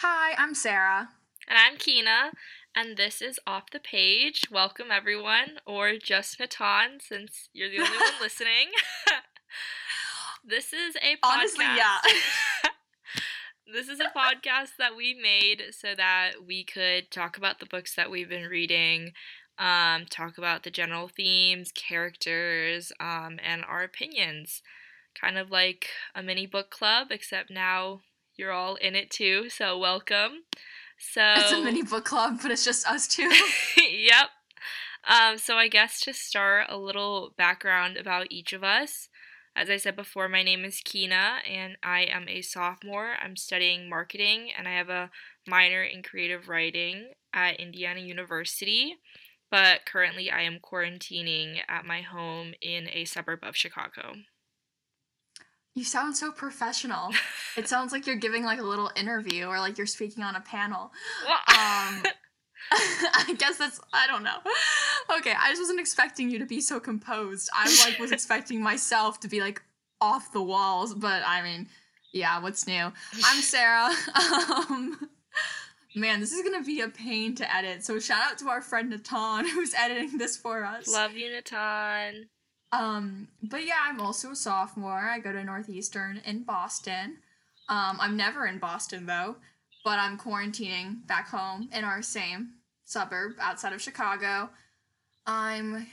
[0.00, 1.08] Hi, I'm Sara.
[1.48, 2.30] And I'm Keena,
[2.72, 4.44] and this is Off the Page.
[4.48, 8.68] Welcome, everyone, or just Natan, since you're the only one listening.
[10.44, 11.34] this is a podcast.
[11.34, 11.96] Honestly, yeah.
[13.74, 17.96] this is a podcast that we made so that we could talk about the books
[17.96, 19.10] that we've been reading,
[19.58, 24.62] um, talk about the general themes, characters, um, and our opinions.
[25.20, 28.02] Kind of like a mini book club, except now
[28.38, 30.44] you're all in it too, so welcome.
[30.96, 33.30] So It's a mini book club, but it's just us two.
[33.76, 34.30] yep.
[35.06, 39.08] Um, so I guess to start a little background about each of us.
[39.56, 43.14] As I said before, my name is Keena and I am a sophomore.
[43.20, 45.10] I'm studying marketing and I have a
[45.46, 48.96] minor in creative writing at Indiana University.
[49.50, 54.14] But currently I am quarantining at my home in a suburb of Chicago.
[55.78, 57.10] You sound so professional.
[57.56, 60.40] It sounds like you're giving like a little interview or like you're speaking on a
[60.40, 60.90] panel.
[61.28, 62.02] Um,
[62.72, 64.38] I guess that's I don't know.
[65.18, 67.48] Okay, I just wasn't expecting you to be so composed.
[67.54, 69.62] I like was expecting myself to be like
[70.00, 71.68] off the walls, but I mean,
[72.12, 72.92] yeah, what's new?
[73.24, 73.94] I'm Sara.
[74.16, 75.08] Um,
[75.94, 77.84] man, this is gonna be a pain to edit.
[77.84, 80.92] So shout out to our friend Natan who's editing this for us.
[80.92, 82.30] Love you, Natan.
[82.72, 85.08] Um, but yeah, I'm also a sophomore.
[85.08, 87.18] I go to Northeastern in Boston.
[87.68, 89.36] Um, I'm never in Boston though,
[89.84, 94.50] but I'm quarantining back home in our same suburb outside of Chicago.
[95.26, 95.86] I'm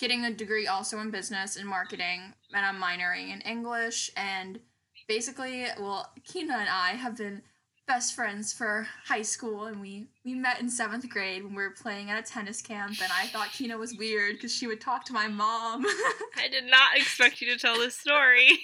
[0.00, 4.10] getting a degree also in business and marketing, and I'm minoring in English.
[4.16, 4.60] And
[5.08, 7.42] basically, well, Keena and I have been
[7.86, 11.70] best friends for high school and we we met in seventh grade when we were
[11.70, 15.04] playing at a tennis camp and i thought keena was weird because she would talk
[15.04, 15.84] to my mom
[16.36, 18.48] I did not expect you to tell this story.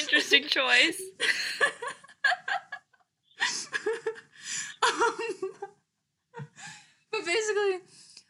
[0.00, 1.00] Interesting choice.
[4.82, 5.16] um,
[7.10, 7.80] but basically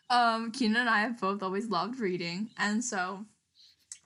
[0.08, 3.24] um keena and i have both always loved reading and so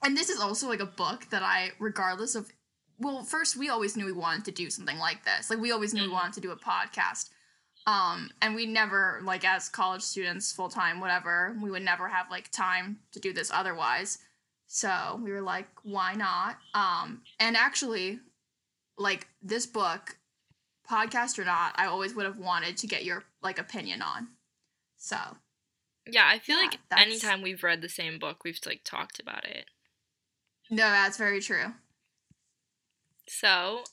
[0.03, 2.51] and this is also like a book that i regardless of
[2.97, 5.49] well first we always knew we wanted to do something like this.
[5.49, 6.13] Like we always knew we Mhm.
[6.13, 7.29] wanted to do a podcast.
[7.87, 12.29] Um and we never like as college students full time whatever we would never have
[12.31, 14.19] like time to do this otherwise.
[14.67, 16.57] So we were like why not?
[16.73, 18.19] Um and actually
[18.97, 20.17] like this book
[20.89, 24.29] podcast or not i always would have wanted to get your like opinion on.
[24.97, 25.17] So
[26.07, 29.43] Yeah, I feel Yeah, like anytime we've read the same book, we've like talked about
[29.45, 29.69] it.
[30.69, 31.73] no that's very true
[33.27, 33.83] So,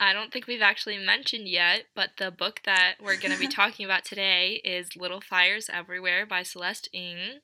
[0.00, 3.48] I don't think we've actually mentioned yet, but the book that we're going to be
[3.60, 7.40] talking about today is Little Fires Everywhere by Celeste Ng.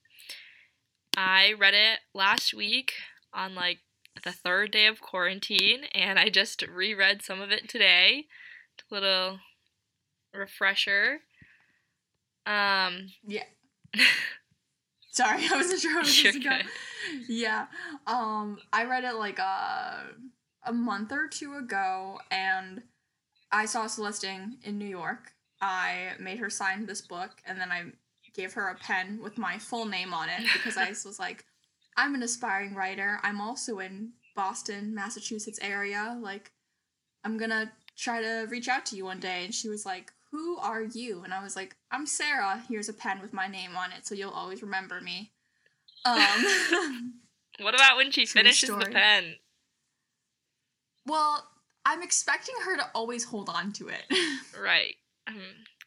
[1.16, 2.92] I read it last week
[3.32, 3.78] on like
[4.24, 8.26] the third day of quarantine, and I just reread some of it today.
[8.90, 9.38] A little
[10.34, 11.20] refresher.
[12.46, 13.44] Um, yeah
[15.10, 16.64] sorry i wasn't sure how this was going
[17.28, 17.66] yeah
[18.06, 20.04] um i read it like a
[20.68, 22.82] a month or two ago and
[23.50, 25.32] i saw celeste Ng in new york.
[25.60, 27.84] I made her sign this book and then i
[28.34, 31.44] gave her a pen with my full name on it because i was like
[31.96, 33.18] i'm an aspiring writer.
[33.22, 36.16] I'm also in boston massachusetts area.
[36.20, 36.52] Like
[37.24, 39.44] i'm gonna try to reach out to you one day.
[39.46, 41.22] And she was like who are you?
[41.24, 42.62] And i was like i'm sara.
[42.68, 45.32] Here's a pen with my name on it so you'll always remember me.
[46.04, 46.44] Um
[47.60, 49.36] what about when she True finishes the pen?
[51.08, 51.44] Well,
[51.84, 54.04] I'm expecting her to always hold on to it.
[54.60, 54.96] Right.
[55.28, 55.36] Um,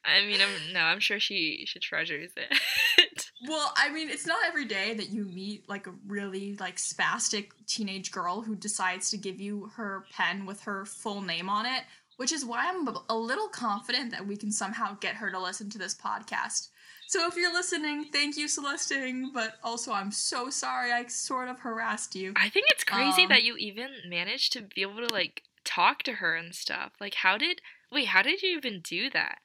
[0.05, 3.27] I mean, I'm, no, I'm sure she she treasures it.
[3.49, 7.49] well, I mean, it's not every day that you meet like a really like spastic
[7.67, 11.83] teenage girl who decides to give you her pen with her full name on it,
[12.15, 15.69] which is why I'm a little confident that we can somehow get her to listen
[15.71, 16.69] to this podcast.
[17.11, 21.49] So if you're listening, thank you, Celeste Ng, but also I'm so sorry I sort
[21.49, 22.31] of harassed you.
[22.37, 26.03] I think it's crazy Um, that you even managed to be able to like talk
[26.03, 26.93] to her and stuff.
[27.01, 27.59] Like, how did
[27.91, 28.07] wait?
[28.07, 29.39] How did you even do that?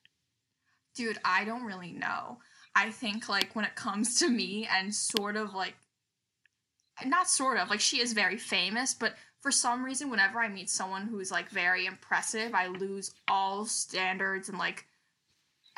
[0.95, 2.39] Dude, I don't really know.
[2.77, 5.75] I think like when it comes to me and sort of like
[7.05, 10.71] not sort of like she is very famous, but for some reason whenever I meet
[10.71, 14.87] someone who's like very impressive, I lose all standards and like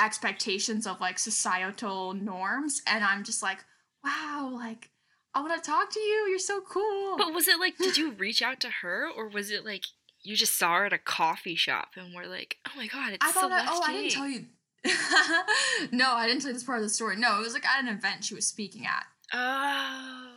[0.00, 3.58] expectations of like societal norms and I'm just like,
[4.04, 4.90] "Wow, like
[5.34, 6.26] I want to talk to you.
[6.30, 9.50] You're so cool." But was it like, did you reach out to her, or was
[9.50, 9.86] it like
[10.22, 13.24] you just saw her at a coffee shop and were like, oh my god, it's
[13.24, 14.46] I thought, I, oh, I didn't tell you.
[15.92, 17.16] no, I didn't tell you this part of the story.
[17.16, 19.06] No, it was like at an event she was speaking at.
[19.32, 20.32] Oh,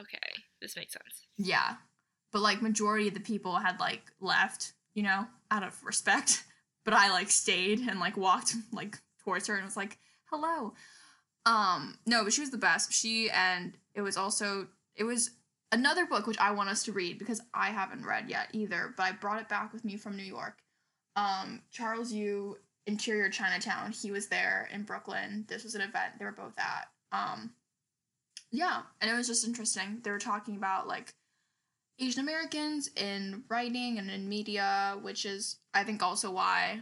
[0.00, 1.26] okay, this makes sense.
[1.36, 1.74] Yeah.
[2.32, 6.42] But like majority of the people had like left you know, out of respect.
[6.86, 9.98] But I like stayed and like walked like towards her and was like,
[10.30, 10.72] "Hello."
[11.44, 12.92] Um, no, but she was the best.
[12.92, 15.32] She and it was also it was
[15.72, 19.02] another book which I want us to read because I haven't read yet either, but
[19.02, 20.58] I brought it back with me from New York.
[21.16, 22.56] Um, Charles Yu
[22.86, 23.92] Interior Chinatown.
[23.92, 25.44] He was there in Brooklyn.
[25.48, 26.88] This was an event they were both at.
[27.12, 27.50] Um,
[28.52, 30.00] yeah, and it was just interesting.
[30.02, 31.14] They were talking about like
[31.98, 36.80] Asian Americans in writing and in media, which is I think also why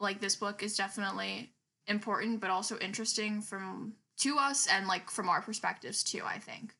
[0.00, 1.52] like this book is definitely
[1.86, 6.74] important but also interesting from to us and like from our perspectives too, I think.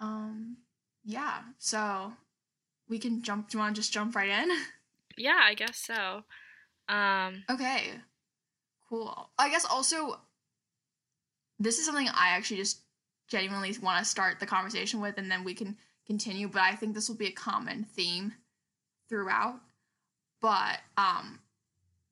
[0.00, 0.58] Um
[1.04, 2.12] yeah, so
[2.88, 4.50] we can jump do you want to just jump right in?
[5.20, 6.22] Yeah, I guess so.
[6.88, 7.90] Um Okay.
[8.88, 9.30] Cool.
[9.36, 10.20] I guess also
[11.58, 12.82] this is something I actually just
[13.26, 15.76] genuinely want to start the conversation with and then we can
[16.08, 18.34] continue, but I think this will be a common theme
[19.08, 19.60] throughout.
[20.40, 21.40] But um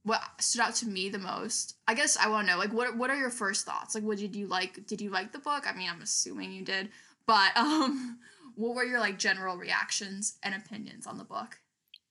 [0.04, 2.96] what stood out to me the most, I guess I want to know like what
[2.96, 3.94] what are your first thoughts?
[3.94, 5.64] Like what did you like did you like the book?
[5.68, 6.90] I mean, I'm assuming you did,
[7.26, 8.18] but um
[8.56, 11.58] what were your like general reactions and opinions on the book?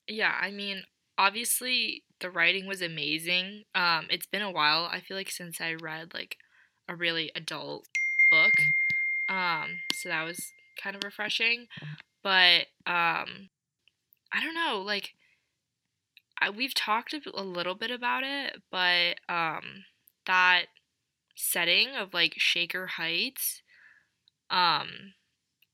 [0.07, 0.83] yeah, I mean,
[1.17, 3.63] obviously the writing was amazing.
[3.73, 6.38] Um it's been a while I feel like since I read like
[6.88, 7.88] a really adult
[8.29, 8.53] book.
[9.29, 11.68] Um so that was kind of refreshing.
[12.24, 13.50] But um
[14.33, 15.16] I don't know, like
[16.42, 19.86] I, we've talked a, little bit about it, but um
[20.25, 20.66] that
[21.36, 23.62] setting of like Shaker Heights
[24.50, 25.13] um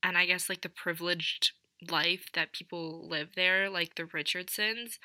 [0.04, 1.52] and I guess like the privileged
[1.90, 5.00] life that people live there, like the Richardsons,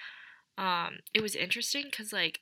[0.59, 2.41] um it was interesting cuz like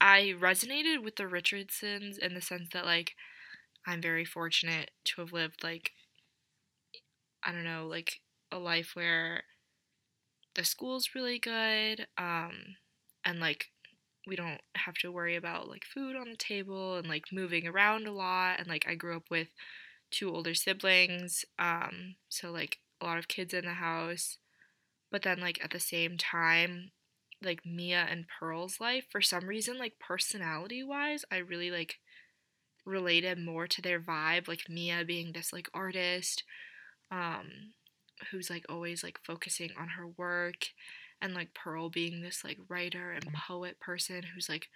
[0.00, 3.14] I resonated with the Richardsons in the sense that like
[3.86, 5.92] I'm very fortunate to have lived like
[7.44, 9.44] I don't know, like a life where
[10.54, 12.76] the school's really good, um,
[13.24, 13.70] and like
[14.26, 18.06] we don't have to worry about like food on the table and like moving around
[18.06, 18.58] a lot.
[18.58, 19.48] And like I grew up with
[20.10, 24.38] two older siblings, um, so like a lot of kids in the house.
[25.10, 26.92] But then like at the same time,
[27.42, 31.98] like Mia and Pearl's life, for some reason, like personality wise, I really like
[32.84, 34.48] related more to their vibe.
[34.48, 36.44] Like Mia being this like artist
[37.12, 37.74] um,
[38.30, 40.66] who's like always like focusing on her work
[41.20, 44.68] and like Pearl being this like writer and poet person who's like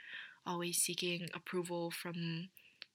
[0.46, 2.50] always seeking approval from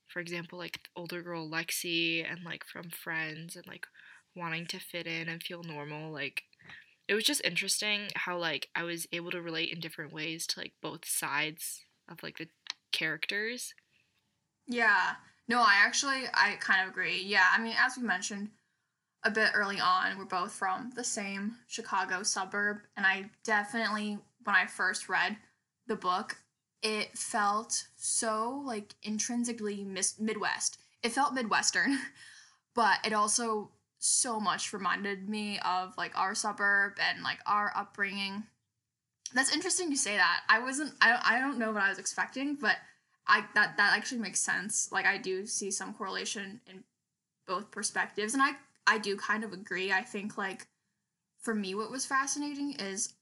[0.08, 3.88] for example like older girl Lexi and like from friends and like
[4.36, 6.44] wanting to fit in and feel normal like
[7.08, 10.60] it was just interesting how like I was able to relate in different ways to
[10.60, 12.48] like both sides of like the
[12.94, 13.74] characters.
[14.68, 15.16] Yeah.
[15.50, 17.22] No, I actually I kind of agree.
[17.22, 18.52] Yeah, I mean, as we mentioned
[19.24, 24.56] a bit early on, we're both from the same Chicago suburb, and I definitely when
[24.56, 25.38] I first read
[25.88, 26.38] the book,
[26.82, 30.80] it felt so like intrinsically mis- Midwest.
[31.04, 32.00] It felt Midwestern,
[32.76, 33.70] but it also
[34.00, 38.44] so much reminded me of like our suburb and like our upbringing.
[39.34, 40.42] That's interesting you say that.
[40.50, 42.78] I wasn't I don't I don't know what I was expecting, but
[43.28, 44.92] I that that actually makes sense.
[44.92, 46.84] Like I do see some correlation in
[47.48, 48.54] both perspectives and I
[48.88, 49.92] I do kind of agree.
[49.92, 50.68] I think like
[51.40, 53.14] for me what was fascinating is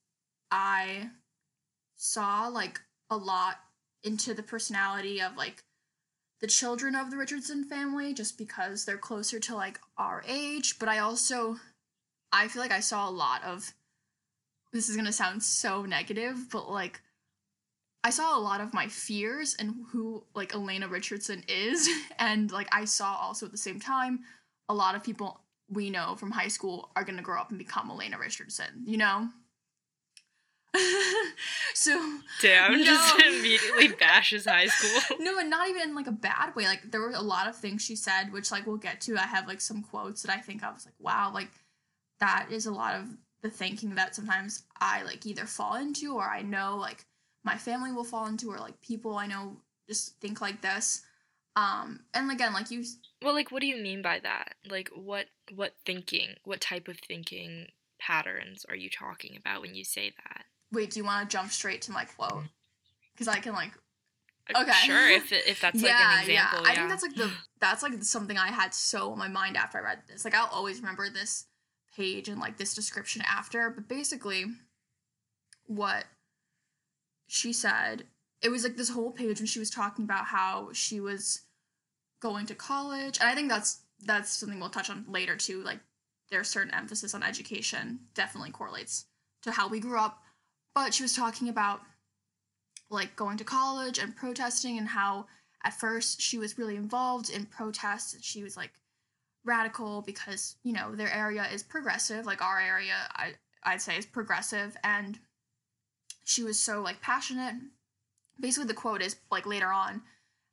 [0.51, 1.09] I
[1.95, 3.57] saw like a lot
[4.03, 5.63] into the personality of like
[6.41, 10.89] the children of the Richardson family just because they're closer to like our age, but
[10.89, 11.57] I also
[12.31, 13.73] I feel like I saw a lot of
[14.71, 17.01] this is going to sound so negative, but like
[18.03, 21.89] I saw a lot of my fears and who like Elena Richardson is
[22.19, 24.19] and like I saw also at the same time
[24.69, 27.57] a lot of people we know from high school are going to grow up and
[27.57, 29.29] become Elena Richardson, you know?
[31.73, 32.83] so Damn, no.
[32.83, 35.17] just immediately bashes high school.
[35.19, 36.65] no, and not even in like a bad way.
[36.65, 39.17] Like there were a lot of things she said, which like we'll get to.
[39.17, 41.49] I have like some quotes that I think I was like, wow, like
[42.19, 43.07] that is a lot of
[43.41, 47.05] the thinking that sometimes I like either fall into or I know like
[47.43, 49.57] my family will fall into or like people I know
[49.87, 51.01] just think like this.
[51.55, 52.83] Um, and again, like you
[53.21, 54.55] Well, like what do you mean by that?
[54.69, 56.35] Like what what thinking?
[56.43, 57.67] What type of thinking
[57.99, 60.45] patterns are you talking about when you say that?
[60.71, 62.43] wait, do you want to jump straight to my quote?
[63.13, 63.71] Because I can like
[64.53, 64.71] Uh, Okay.
[64.71, 66.33] Sure, if if that's like an example.
[66.33, 66.63] yeah.
[66.63, 69.57] yeah I think that's like the that's like something I had so on my mind
[69.57, 70.23] after I read this.
[70.25, 71.45] Like I'll always remember this
[71.95, 74.45] page and like this description after, but basically
[75.67, 76.05] what
[77.27, 78.05] she said,
[78.41, 81.41] it was like this whole page when she was talking about how she was
[82.21, 83.17] going to college.
[83.19, 85.61] And I think that's that's something we'll touch on later too.
[85.63, 85.79] Like
[86.31, 89.05] there's certain emphasis on education definitely correlates
[89.43, 90.21] to how we grew up,
[90.73, 91.81] but she was talking about
[92.89, 95.25] like going to college and protesting and how
[95.63, 98.71] at first she was really involved in protests and she was like
[99.45, 104.05] radical because you know their area is progressive like our area I, i'd say is
[104.05, 105.17] progressive and
[106.25, 107.55] she was so like passionate
[108.39, 110.01] basically the quote is like later on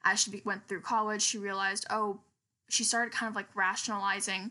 [0.05, 2.21] as she went through college she realized oh
[2.69, 4.51] she started kind of like rationalizing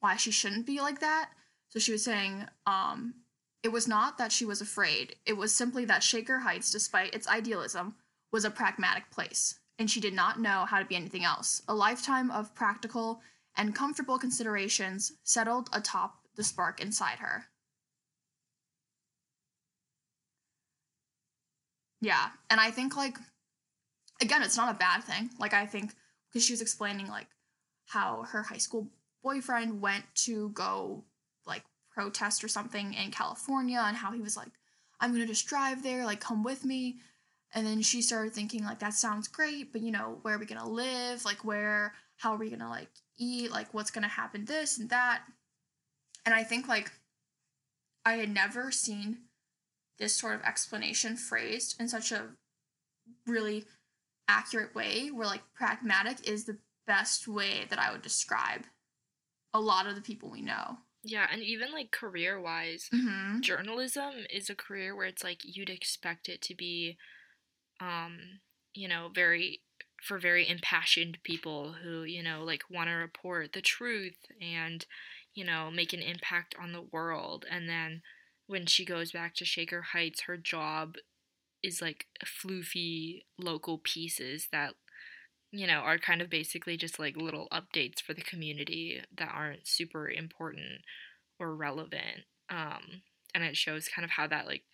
[0.00, 1.30] why she shouldn't be like that.
[1.68, 3.14] So she was saying um
[3.62, 5.16] it was not that she was afraid.
[5.24, 7.96] It was simply that shaker heights despite its idealism
[8.30, 11.62] was a pragmatic place and she did not know how to be anything else.
[11.68, 13.20] A lifetime of practical
[13.56, 17.46] and comfortable considerations settled atop the spark inside her.
[22.06, 23.18] Yeah, and I think like
[24.20, 25.28] again, it's not a bad thing.
[25.40, 25.92] Like I think
[26.28, 27.26] because she was explaining like
[27.86, 28.86] how her high school
[29.24, 31.02] boyfriend went to go
[31.46, 34.52] like protest or something in California and how he was like
[35.00, 36.98] I'm to just drive there, like come with me.
[37.52, 40.46] And then she started thinking like that sounds great, but you know, where are we
[40.60, 41.24] to live?
[41.24, 45.22] Like where how are we to like eat, like what's to happen, this and that.
[46.24, 46.92] And I think like
[48.04, 49.25] I had never seen
[49.98, 52.28] this sort of explanation phrased in such a
[53.26, 53.64] really
[54.28, 58.64] accurate way where like pragmatic is the best way that I would describe
[59.54, 60.78] a lot of the people we know.
[61.02, 63.40] Yeah, and even like career wise, Mm-hmm.
[63.40, 66.96] journalism is a career where it's like you'd expect it to be,
[67.80, 68.18] um,
[68.74, 69.62] you know, very
[70.02, 74.84] for very impassioned people who, you know, like want to report the truth and,
[75.34, 77.44] you know, make an impact on the world.
[77.50, 78.02] And then
[78.46, 80.96] when she goes back to Shaker Heights, her job
[81.62, 84.74] is like floofy local pieces that,
[85.50, 89.66] you know, are kind of basically just like little updates for the community that aren't
[89.66, 90.82] super important
[91.38, 92.24] or relevant.
[92.50, 93.02] Um,
[93.34, 94.64] and it shows kind of how that like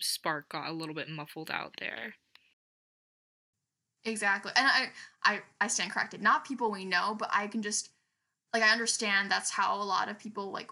[0.00, 2.14] spark got a little bit muffled out there.
[4.04, 4.52] Exactly.
[4.56, 4.90] And I,
[5.22, 6.22] I I stand corrected.
[6.22, 7.90] Not people we know, but I can just
[8.52, 10.70] like I understand that's how a lot of people like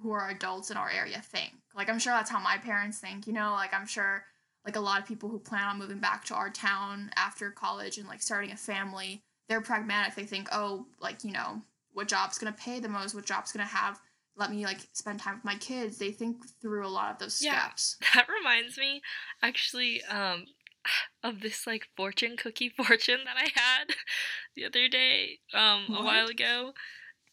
[0.00, 1.54] who are adults in our area think.
[1.78, 4.24] Like I'm sure that's how my parents think, you know, like I'm sure
[4.66, 7.96] like a lot of people who plan on moving back to our town after college
[7.98, 10.16] and like starting a family, they're pragmatic.
[10.16, 13.14] They think, "Oh, like, you know, what job's going to pay the most?
[13.14, 14.00] What job's going to have
[14.36, 17.34] let me like spend time with my kids?" They think through a lot of those
[17.34, 17.96] steps.
[18.00, 18.08] Yeah.
[18.14, 19.00] That reminds me,
[19.40, 20.46] actually, um,
[21.22, 23.94] of this like fortune cookie fortune that I had
[24.56, 26.72] the other day, um, a while ago,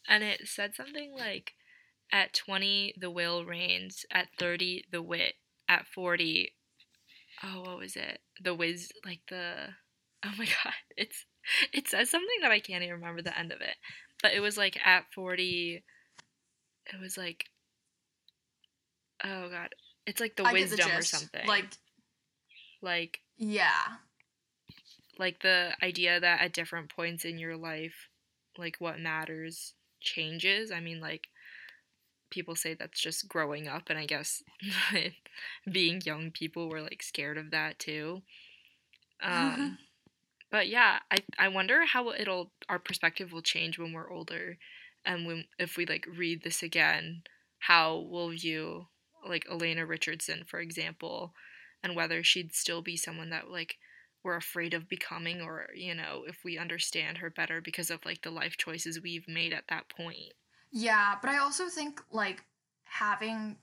[0.08, 1.55] and it said something like,
[2.12, 4.04] "At twenty, the will reigns.
[4.10, 5.34] At thirty, the wit.
[5.68, 6.52] At forty,
[7.42, 8.20] oh, what was it?
[8.40, 9.68] The whiz, like the,
[10.24, 11.24] oh my god, it's
[11.72, 13.76] it says something that I can't even remember the end of it,
[14.22, 15.84] but it was like at forty,
[16.92, 17.46] it was like,
[19.24, 19.70] oh god."
[20.06, 21.48] It's like the I get the wisdom or something.
[21.48, 21.64] Like,
[22.80, 23.96] like yeah.
[25.18, 28.08] like the idea that at different points in your life
[28.58, 31.28] like what matters changes i mean like
[32.36, 34.42] people say that's just growing up and i guess
[35.72, 38.22] being young people were like scared of that too.
[39.22, 39.78] Um
[40.50, 44.58] but yeah i i wonder how it'll our perspective will change when we're older
[45.06, 47.22] and when if we like read this again
[47.60, 48.88] how we'll view
[49.26, 51.32] like elena richardson for example
[51.82, 53.76] and whether she'd still be someone that like
[54.22, 58.20] we're afraid of becoming or you know if we understand her better because of like
[58.20, 60.34] the life choices we've made at that point
[60.70, 62.42] Yeah, but I also think like
[62.84, 63.56] having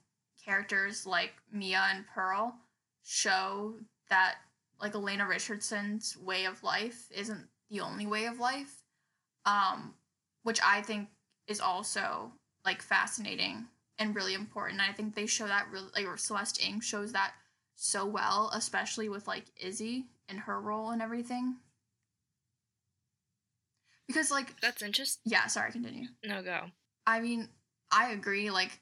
[0.44, 2.54] characters like Mia and Pearl
[3.02, 3.74] show
[4.10, 4.36] that
[4.80, 8.82] like Elena Richardson's way of life isn't the only way of life.
[9.46, 9.94] Um,
[10.42, 11.08] which I think
[11.48, 12.32] is also
[12.64, 13.66] like fascinating
[13.98, 14.80] and really important.
[14.80, 17.32] I think they show that really like or Celeste Ng shows that
[17.74, 21.56] so well, especially with like Izzy and her role and everything.
[24.06, 26.08] Because like that's interesting yeah, sorry, continue.
[26.24, 26.66] no go
[27.06, 27.48] I mean,
[27.90, 28.50] I agree.
[28.50, 28.80] Like,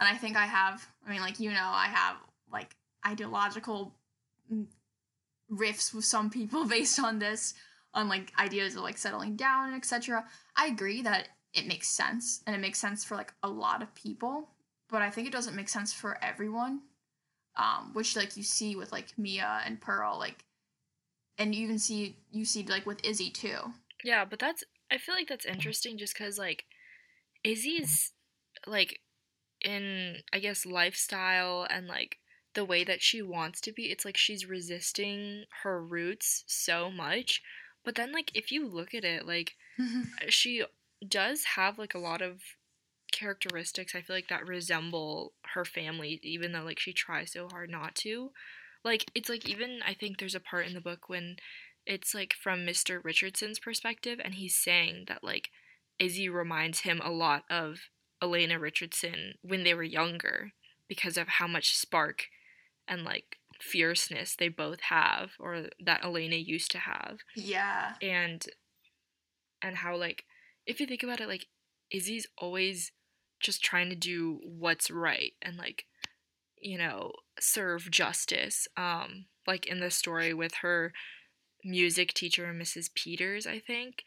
[0.00, 0.86] and I think I have.
[1.06, 2.16] I mean, like you know, I have
[2.50, 2.76] like
[3.06, 3.94] ideological
[5.50, 7.54] riffs with some people based on this,
[7.94, 10.24] on like ideas of like settling down and etc.
[10.56, 13.94] I agree that it makes sense, and it makes sense for like a lot of
[13.94, 14.48] people,
[14.88, 16.80] but I think it doesn't make sense for everyone.
[17.54, 20.44] Um, which like you see with like Mia and Pearl, like,
[21.36, 23.58] and you even see you see like with Izzy too.
[24.04, 26.64] Yeah, but that's I feel like that's interesting just cuz like
[27.44, 28.12] Izzy's
[28.66, 29.00] like
[29.64, 32.18] in I guess lifestyle and like
[32.54, 37.42] the way that she wants to be, it's like she's resisting her roots so much.
[37.84, 40.02] But then like if you look at it like mm-hmm.
[40.20, 40.64] uh, she
[41.06, 42.40] does have like a lot of
[43.10, 47.70] characteristics I feel like that resemble her family even though like she tries so hard
[47.70, 48.30] not to.
[48.84, 51.36] Like it's like even I think there's a part in the book when
[51.86, 53.02] it's like from Mr.
[53.02, 55.50] Richardson's perspective and he's saying that like
[56.02, 57.78] Izzy reminds him a lot of
[58.20, 60.50] Elena Richardson when they were younger
[60.88, 62.24] because of how much spark
[62.88, 67.18] and like fierceness they both have or that Elena used to have.
[67.36, 67.94] Yeah.
[68.02, 68.44] And
[69.62, 70.24] and how like
[70.66, 71.46] if you think about it like
[71.92, 72.90] Izzy's always
[73.40, 75.84] just trying to do what's right and like
[76.60, 80.92] you know serve justice um like in the story with her
[81.64, 82.92] music teacher Mrs.
[82.92, 84.02] Peters I think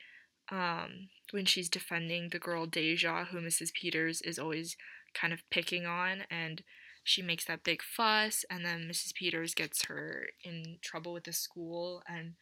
[0.51, 3.73] um when she's defending the girl Deja who Mrs.
[3.73, 4.77] Peters is always
[5.13, 6.63] kind of picking on and
[7.03, 9.13] she makes that big fuss and then Mrs.
[9.13, 12.33] Peters gets her in trouble with the school and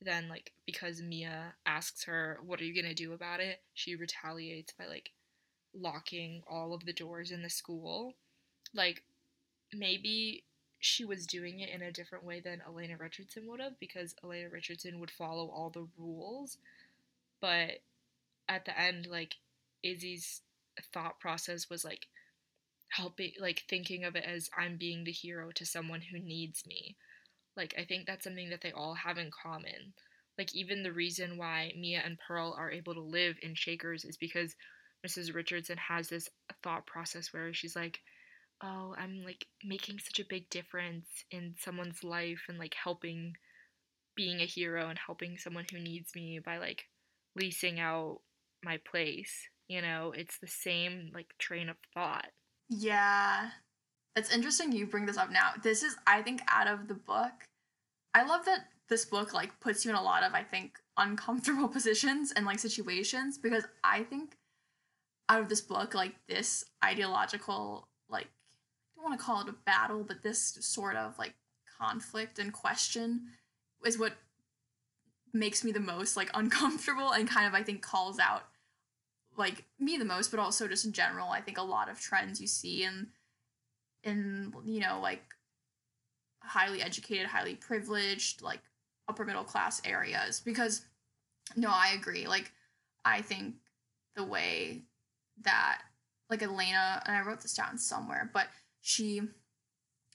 [0.00, 4.72] then like because Mia asks her what are you to do about it she retaliates
[4.72, 5.10] by like
[5.74, 8.14] locking all of the doors in the school
[8.74, 9.02] like
[9.72, 10.44] maybe
[10.80, 14.48] she was doing it in a different way than Elena Richardson would have because Elena
[14.48, 16.58] Richardson would follow all the rules
[17.40, 17.80] but
[18.48, 19.36] at the end like
[19.82, 20.42] Izzy's
[20.92, 22.06] thought process was like
[22.90, 26.96] helping like thinking of it as I'm being the hero to someone who needs me.
[27.56, 29.94] Like I think that's something that they all have in common.
[30.38, 34.16] Like even the reason why Mia and Pearl are able to live in Shakers is
[34.16, 34.54] because
[35.06, 35.34] Mrs.
[35.34, 36.28] Richardson has this
[36.62, 38.00] thought process where she's like,
[38.62, 43.36] "Oh, I'm like making such a big difference in someone's life and like helping
[44.14, 46.86] being a hero and helping someone who needs me by like
[47.36, 48.20] leasing out
[48.64, 52.28] my place." You know, it's the same like train of thought.
[52.68, 53.50] Yeah.
[54.16, 55.52] It's interesting you bring this up now.
[55.62, 57.44] This is, I think, out of the book.
[58.14, 61.68] I love that this book like puts you in a lot of, I think, uncomfortable
[61.78, 64.36] positions and like situations because I think
[65.28, 69.54] out of this book, like this ideological, like I don't want to call it a
[69.66, 71.34] battle, but this sort of like
[71.78, 73.28] conflict and question
[73.84, 74.14] is what
[75.32, 78.47] makes me the most like uncomfortable and kind of I think calls out
[79.38, 82.40] like me the most, but also just in general, I think a lot of trends
[82.40, 83.08] you see in
[84.04, 85.22] in you know like
[86.42, 88.60] highly educated, highly privileged, like
[89.08, 90.82] upper middle class areas because
[91.56, 92.26] no, I agree.
[92.26, 92.52] Like
[93.04, 93.54] I think
[94.16, 94.82] the way
[95.42, 95.82] that
[96.28, 98.48] like Elena and I wrote this down somewhere, but
[98.82, 99.22] she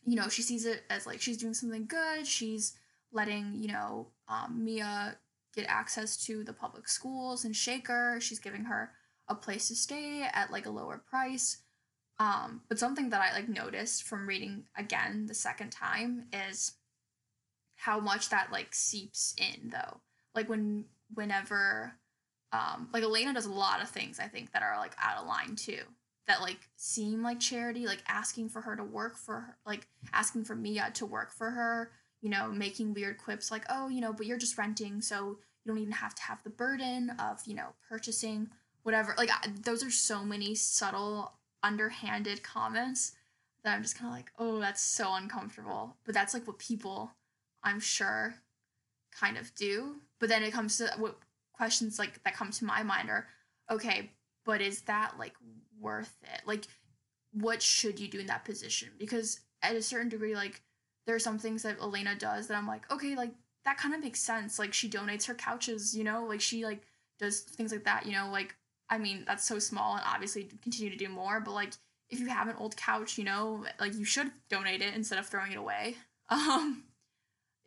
[0.06, 2.28] you know, she sees it as like she's doing something good.
[2.28, 2.74] She's
[3.14, 5.16] letting, you know, um, Mia
[5.56, 8.18] get access to the public schools and Shaker.
[8.20, 8.92] She's giving her
[9.28, 11.58] a place to stay at like a lower price.
[12.20, 16.74] Um, but something that I like noticed from reading again the second time is
[17.76, 20.02] how much that like seeps in though.
[20.36, 21.94] Like when whenever
[22.52, 25.28] um like Elena does a lot of things I think that are like out of
[25.28, 25.82] line too.
[26.28, 30.46] That like seem like charity, like asking for her to work for her, like asking
[30.46, 34.14] for Mia to work for her, you know, making weird quips like, oh, you know,
[34.14, 37.54] but you're just renting, so you don't even have to have the burden of, you
[37.54, 38.50] know, purchasing
[38.84, 39.16] whatever.
[39.18, 39.30] Like
[39.64, 43.14] those are so many subtle, underhanded comments
[43.64, 45.96] that I'm just kind of like, oh, that's so uncomfortable.
[46.06, 47.12] But that's like what people,
[47.64, 48.36] I'm sure,
[49.18, 49.96] kind of do.
[50.20, 51.18] But then it comes to what
[51.54, 53.28] questions like that come to my mind are,
[53.72, 54.12] okay,
[54.46, 55.34] but is that like
[55.80, 56.42] worth it?
[56.46, 56.66] Like,
[57.32, 58.90] what should you do in that position?
[59.00, 60.62] Because at a certain degree, like
[61.06, 63.32] there are some things that Elena does that I'm like, okay, like
[63.66, 64.60] that kind of makes sense.
[64.60, 66.84] Like she donates her couches, you know, like she like
[67.20, 68.56] does things like that, you know, like
[68.90, 71.74] I mean, that's so small and obviously continue to do more, but like
[72.10, 75.28] if you have an old couch, you know, like you should donate it instead of
[75.28, 75.96] throwing it away.
[76.30, 76.86] Um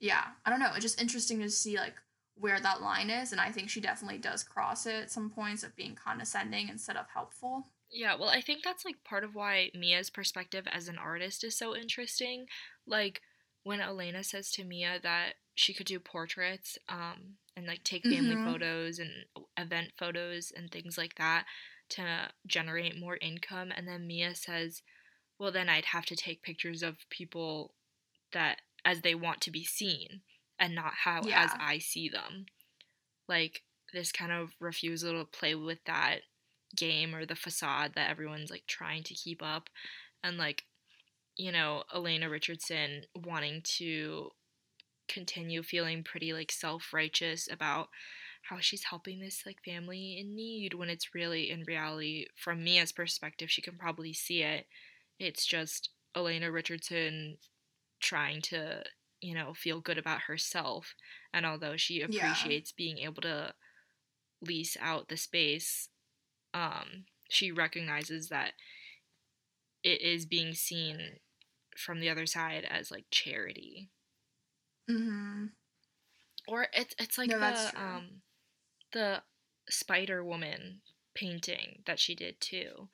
[0.01, 0.71] yeah, I don't know.
[0.75, 1.95] It's just interesting to see like
[2.37, 5.63] where that line is and I think she definitely does cross it at some points
[5.63, 7.67] of being condescending instead of helpful.
[7.91, 11.57] Yeah, well, I think that's like part of why Mia's perspective as an artist is
[11.57, 12.47] so interesting.
[12.87, 13.21] Like
[13.63, 18.35] when Elena says to Mia that she could do portraits um, and like take family
[18.35, 18.53] mm-hmm.
[18.53, 19.11] photos and
[19.57, 21.45] event photos and things like that
[21.89, 23.73] to generate more income.
[23.75, 24.83] And then Mia says,
[25.39, 27.75] well, then I'd have to take pictures of people
[28.33, 30.21] that as they want to be seen
[30.59, 31.45] and not how yeah.
[31.45, 32.47] as I see them.
[33.29, 36.21] Like this kind of refusal to play with that
[36.77, 39.71] game or the facade that everyone's like trying to keep up
[40.23, 40.65] and like
[41.37, 44.31] you know Elena Richardson wanting to
[45.09, 47.89] continue feeling pretty like self-righteous about
[48.43, 52.93] how she's helping this like family in need when it's really in reality from Mia's
[52.93, 54.67] perspective she can probably see it
[55.19, 57.39] it's just Elena Richardson
[58.01, 58.85] trying to
[59.21, 60.95] you know feel good about herself
[61.33, 62.85] and although she appreciates yeah.
[62.85, 63.55] being able to
[64.43, 65.89] lease out the space
[66.55, 68.53] um she recognizes that
[69.83, 71.19] it is being seen
[71.77, 73.91] from the other side as like charity.
[74.91, 75.47] Mm-hmm.
[76.49, 78.23] Or it's it's like No, the um
[78.93, 79.23] the
[79.69, 80.81] Spider Woman
[81.15, 82.89] painting that she did too.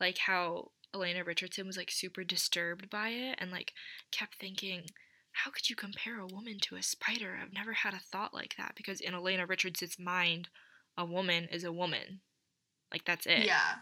[0.00, 3.72] Like how Elena Richardson was like super disturbed by it and like
[4.10, 4.86] kept thinking,
[5.32, 7.38] how could you compare a woman to a spider?
[7.40, 10.48] I've never had a thought like that because in Elena Richardson's mind,
[10.96, 12.20] a woman is a woman.
[12.90, 13.44] Like that's it.
[13.46, 13.76] Yeah.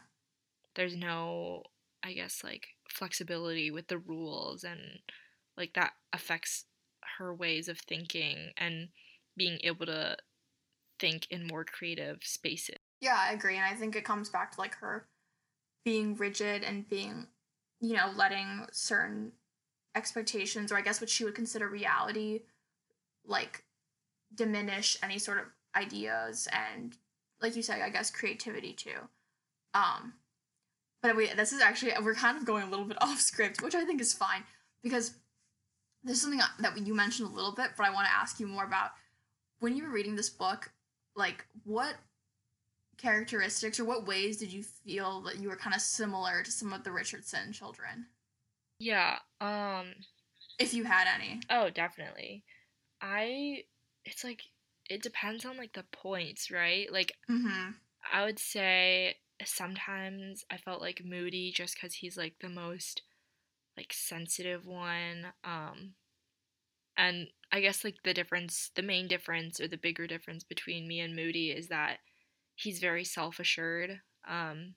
[0.75, 1.63] There's no
[2.03, 4.81] I guess like flexibility with the rules and
[5.57, 6.67] like that affects
[7.19, 8.89] her ways of thinking and
[9.37, 10.17] being able to
[10.99, 12.77] think in more creative spaces.
[13.01, 13.57] Yeah, I agree.
[13.57, 15.07] And I think it comes back to like her
[15.85, 17.27] being rigid and being,
[17.81, 19.33] you know, letting certain
[19.95, 22.41] expectations or I guess what she would consider reality
[23.27, 23.65] like
[24.35, 25.45] diminish any sort of
[25.77, 26.97] ideas and
[27.41, 29.09] like you said, I guess creativity too.
[29.73, 30.15] Um
[31.03, 33.75] but we this is actually we're kind of going a little bit off script, which
[33.75, 34.43] I think is fine
[34.83, 35.15] because
[36.05, 38.65] there's something that you mentioned a little bit, but I want to ask you more
[38.65, 38.91] about
[39.61, 40.71] when you were reading this book,
[41.17, 41.95] like what
[42.97, 46.73] characteristics or what ways did you feel that you were kind of similar to some
[46.73, 48.07] of the Richardson children?
[48.79, 49.95] Yeah, um
[50.59, 51.41] If you had any.
[51.51, 52.45] oh, definitely.
[53.01, 53.65] I
[54.05, 54.43] it's like
[54.91, 56.93] it depends on like the points, right?
[56.93, 57.71] Like Mm-hmm.
[58.13, 63.03] I would say sometimes I felt like Moody just cuz he's like the most
[63.77, 65.95] like sensitive one um
[66.97, 71.01] and I guess like the difference the main difference or the bigger difference between me
[71.01, 71.99] and Moody is that
[72.55, 74.75] he's very self-assured um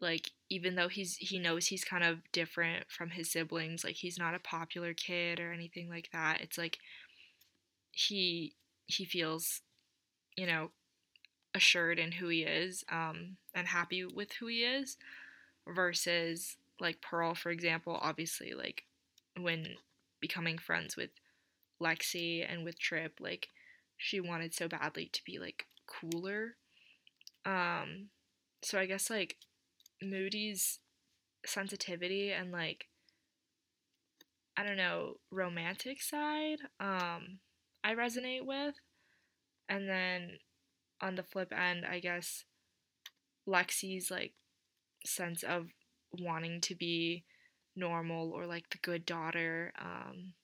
[0.00, 4.18] like even though he's he knows he's kind of different from his siblings like he's
[4.18, 6.78] not a popular kid or anything like that it's like
[7.92, 8.54] he
[8.86, 9.60] he feels
[10.36, 10.70] you know
[11.54, 14.96] assured in who he is um and happy with who he is
[15.68, 18.84] versus like Pearl for example obviously like
[19.38, 19.66] when
[20.20, 21.10] becoming friends with
[21.82, 23.48] Lexi and with Trip like
[23.96, 26.56] she wanted so badly to be like cooler
[27.44, 28.08] um
[28.62, 29.36] so I guess like
[30.02, 30.78] Moody's
[31.44, 32.86] sensitivity and like
[34.56, 37.40] I don't know, romantic side, um,
[37.82, 38.76] I resonate with.
[39.68, 40.38] And then
[41.00, 42.44] on the flip end, I guess
[43.48, 44.34] Lexi's like
[45.04, 45.70] sense of
[46.20, 47.24] wanting to be
[47.76, 50.34] normal or like the good daughter, um,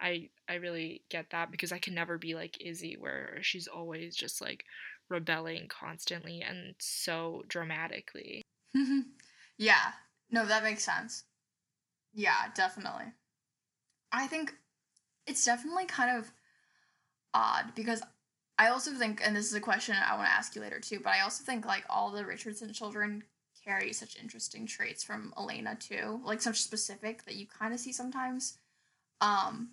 [0.00, 4.16] I I really get that because I can never be like Izzy where she's always
[4.16, 4.64] just like
[5.08, 8.42] rebelling constantly and so dramatically.
[9.58, 9.92] yeah.
[10.30, 11.24] No, that makes sense.
[12.14, 13.06] Yeah, definitely.
[14.12, 14.54] I think
[15.26, 16.32] it's definitely kind of
[17.34, 18.02] odd because
[18.58, 21.00] I also think, and this is a question I want to ask you later too,
[21.02, 23.24] but I also think like all the Richardson children
[23.64, 27.92] carry such interesting traits from Elena too, like such specific that you kind of see
[27.92, 28.58] sometimes.
[29.20, 29.70] Um,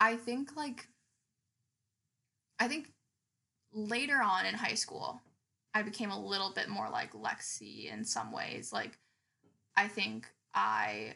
[0.00, 0.88] I think like,
[2.58, 2.92] I think
[3.72, 5.20] later on in high school,
[5.74, 8.72] I became a little bit more like Lexi in some ways.
[8.72, 8.98] Like,
[9.76, 11.14] I think I,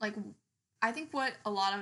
[0.00, 0.14] like,
[0.82, 1.80] I think what a lot of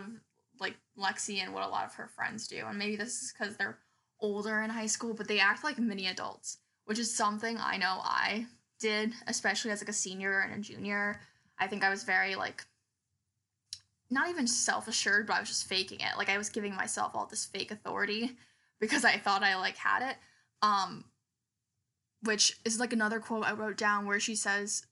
[0.60, 3.56] like Lexi and what a lot of her friends do, and maybe this is because
[3.56, 3.78] they're
[4.20, 8.00] older in high school, but they act like mini adults, which is something I know
[8.02, 8.46] I
[8.84, 11.20] did, especially as like a senior and a junior.
[11.58, 12.64] I think I was very like
[14.10, 16.18] not even self assured, but I was just faking it.
[16.18, 18.36] Like I was giving myself all this fake authority
[18.80, 20.16] because I thought I like had it.
[20.62, 21.04] Um
[22.22, 24.84] which is like another quote I wrote down where she says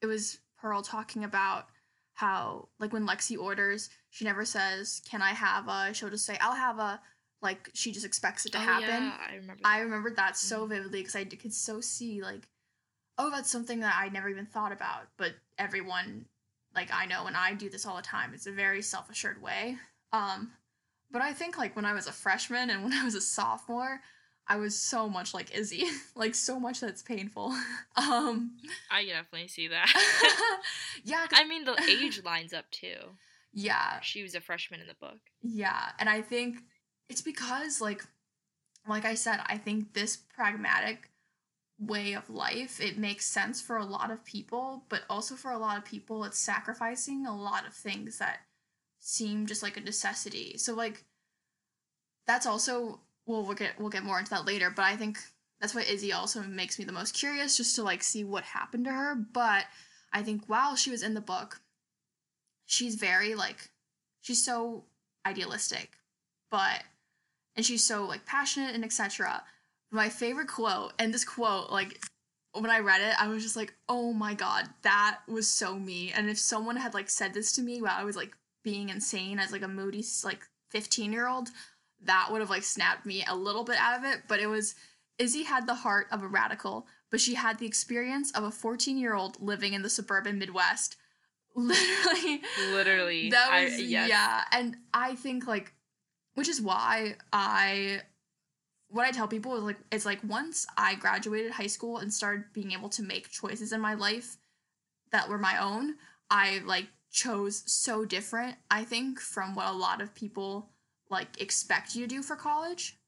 [0.00, 1.66] it was Pearl talking about
[2.14, 6.36] how like when Lexi orders, she never says, "Can I have a?" She'll just say,
[6.40, 7.00] "I'll have a."
[7.40, 9.02] Like she just expects it to oh, happen.
[9.02, 9.62] Yeah, I remember.
[9.64, 9.84] I that.
[9.84, 10.68] remembered that so Mhm.
[10.68, 12.46] vividly because I could so see like,
[13.22, 15.02] oh, that's something that I never even thought about.
[15.16, 16.26] But everyone,
[16.74, 18.32] like I know, and I do this all the time.
[18.34, 19.76] It's a very self assured way.
[20.12, 20.50] Um,
[21.10, 24.00] but I think like when I was a freshman and when I was a sophomore,
[24.48, 25.84] I was so much like Izzy,
[26.16, 27.54] like so much that's painful.
[27.96, 28.56] um,
[28.90, 29.88] I definitely see that.
[31.04, 32.96] yeah, I mean, the age lines up too.
[33.52, 35.20] yeah, She was a freshman in the book.
[35.42, 36.58] Yeah, and I think
[37.08, 38.04] it's because like
[38.88, 41.08] like I said, I think this pragmatic
[41.86, 45.58] way of life, it makes sense for a lot of people, but also for a
[45.58, 48.40] lot of people it's sacrificing a lot of things that
[49.00, 50.56] seem just like a necessity.
[50.58, 51.04] So like
[52.26, 55.18] that's also well we'll get we'll get more into that later, but I think
[55.60, 58.84] that's why Izzy also makes me the most curious just to like see what happened
[58.86, 59.64] to her, but
[60.12, 61.60] I think while she was in the book,
[62.66, 63.70] she's very like
[64.20, 64.84] she's so
[65.26, 65.98] idealistic
[66.50, 66.82] but
[67.56, 69.42] and she's so like passionate and etc
[69.92, 72.00] my favorite quote and this quote like
[72.54, 76.12] when I read it, I was just like, oh my god, that was so me.
[76.14, 79.38] And if someone had like said this to me while I was like being insane
[79.38, 81.48] as like a moody like 15 year old,
[82.04, 84.22] that would have like snapped me a little bit out of it.
[84.28, 84.74] But it was
[85.18, 88.98] Izzy had the heart of a radical, but she had the experience of a 14
[88.98, 90.96] year old living in the suburban Midwest.
[91.54, 92.40] Literally.
[92.70, 93.30] Literally.
[93.30, 94.08] That I- was, yes.
[94.08, 94.42] yeah.
[94.52, 95.72] And I think, like,
[96.34, 98.00] which is why I,
[98.92, 102.44] what I tell people is like, it's like once I graduated high school and started
[102.52, 104.36] being able to make choices in my life
[105.10, 105.96] that were my own,
[106.30, 110.68] I like chose so different, I think, from what a lot of people
[111.10, 112.98] like expect you to do for college.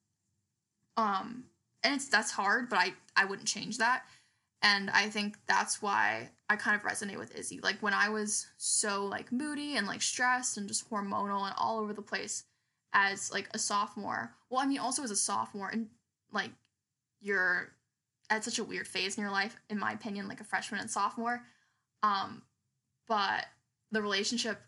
[0.97, 1.45] Um,
[1.83, 4.05] and it's that's hard, but I I wouldn't change that.
[4.63, 7.61] And I think that's why I kind of resonate with Izzy.
[7.63, 11.81] Like when I was so like moody and like stressed and just hormonal and all
[11.81, 12.45] over the place
[12.95, 14.33] as like a sophomore.
[14.49, 15.89] Well, I mean also as a sophomore and
[16.33, 16.51] like
[17.21, 17.73] you're
[18.31, 20.91] at such a weird phase in your life, in my opinion, like a freshman and
[20.91, 21.43] sophomore.
[22.03, 22.43] Um,
[23.07, 23.47] but
[23.91, 24.61] the relationship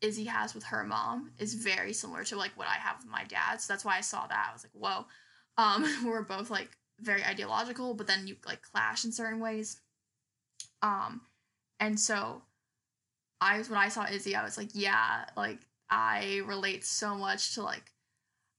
[0.00, 3.24] Izzy has with her mom is very similar to like what I have with my
[3.24, 3.60] dad.
[3.60, 4.46] So that's why I saw that.
[4.50, 5.06] I was like, whoa.
[5.56, 9.80] Um, we're both like very ideological, but then you like clash in certain ways.
[10.82, 11.22] Um,
[11.80, 12.42] and so
[13.40, 15.58] I was when I saw Izzy, I was like, yeah, like
[15.92, 17.92] I relate so much to like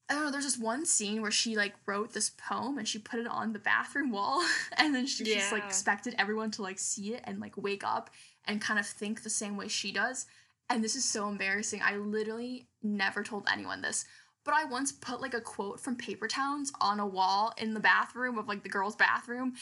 [0.08, 2.98] I don't know, there's this one scene where she like wrote this poem and she
[2.98, 4.44] put it on the bathroom wall
[4.76, 8.10] and then she just like expected everyone to like see it and like wake up
[8.44, 10.26] and kind of think the same way she does.
[10.70, 11.80] And this is so embarrassing.
[11.82, 14.04] I literally never told anyone this.
[14.44, 17.80] But I once put like a quote from Paper Towns on a wall in the
[17.80, 19.54] bathroom of like the girls' bathroom.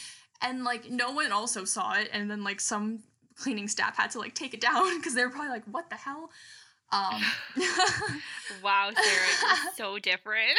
[0.43, 2.11] And like no one also saw it.
[2.13, 3.05] And then like some
[3.37, 5.97] cleaning staff had to like take it down because they were probably like, what the
[5.97, 6.31] hell?
[6.93, 7.23] Um
[8.63, 10.59] Wow, Sara, so different.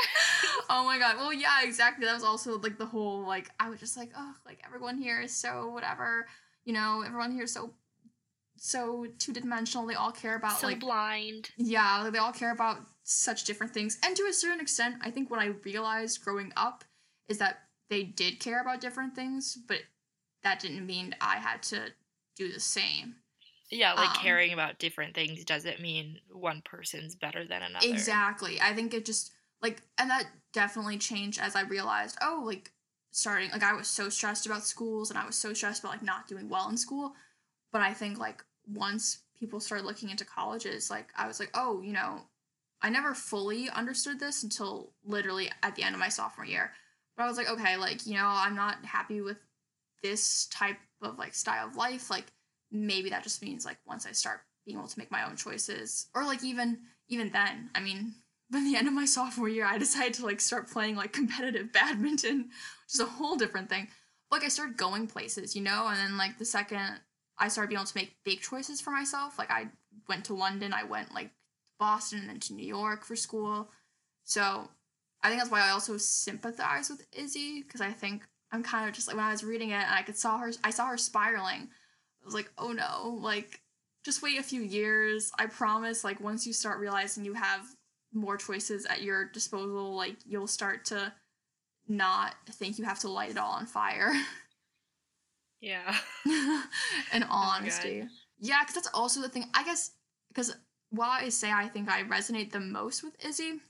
[0.70, 1.18] oh my god.
[1.18, 2.06] Well, yeah, exactly.
[2.06, 5.22] That was also like the whole like I was just like, oh, like everyone here
[5.22, 6.28] is so whatever.
[6.66, 7.72] You know, everyone here is so
[8.58, 9.86] so two dimensional.
[9.86, 11.50] They all care about so like blind.
[11.58, 13.98] yeah, like, they all care about such different things.
[14.04, 16.84] And to a certain extent, I think what I realized growing up
[17.28, 19.80] is that they did care about different things, but
[20.44, 21.90] that didn't mean I had to
[22.36, 23.16] do the same.
[23.74, 27.88] Yeah, like Um, caring about different things doesn't mean one person's better than another.
[27.88, 28.62] Exactly.
[28.62, 29.32] I think it just
[29.62, 32.72] like and that definitely changed as I realized, oh, like
[33.12, 36.04] starting like I was so stressed about schools and I was so stressed about like
[36.04, 37.14] not doing well in school.
[37.72, 41.82] But I think like once people started looking into colleges, like I was like, oh,
[41.82, 42.22] you know,
[42.82, 46.72] I never fully understood this until literally at the end of my sophomore year.
[47.16, 49.38] But I was like, okay, like, you know, I'm not happy with
[50.02, 52.10] this type of like style of life.
[52.10, 52.26] Like
[52.74, 56.08] maybe that just means like once I start being able to make my own choices
[56.16, 58.14] or like even even then i mean
[58.52, 61.72] by the end of my sophomore year i decided to like start playing like competitive
[61.74, 63.88] badminton which is a whole different thing.
[64.32, 67.00] Like i started going places you know and then like the second
[67.38, 69.68] i started being able to make big choices for myself like i
[70.10, 73.70] went to london i went like to boston and then to new york for school.
[74.24, 74.68] So
[75.22, 78.96] i think that's why i also sympathize with izzy because i think i'm kind of
[78.96, 80.98] just like when i was reading it and i could saw her i saw her
[80.98, 81.70] spiraling
[82.24, 83.60] I was like, oh no, like
[84.06, 85.32] just wait a few years.
[85.38, 87.66] I promise, like once you start realizing you have
[88.14, 91.12] more choices at your disposal, like you'll start to
[91.88, 94.14] not think you have to light it all on fire.
[95.64, 95.96] Yeah.
[97.14, 98.04] and Oh honesty.
[98.38, 99.46] Yeah, because that's also the thing.
[99.54, 99.92] I guess
[100.28, 100.54] because
[100.90, 103.62] while I say I think I resonate the most with Izzy,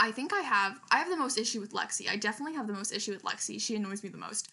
[0.00, 2.10] I think I have I have the most issue with Lexi.
[2.10, 3.60] I definitely have the most issue with Lexi.
[3.60, 4.50] She annoys me the most.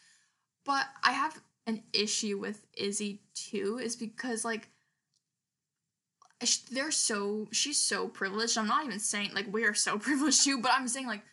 [0.63, 4.69] But I have an issue with Izzy too, is because like
[6.71, 8.57] they're so she's so privileged.
[8.57, 11.23] I'm not even saying like we are so privileged too, but I'm saying like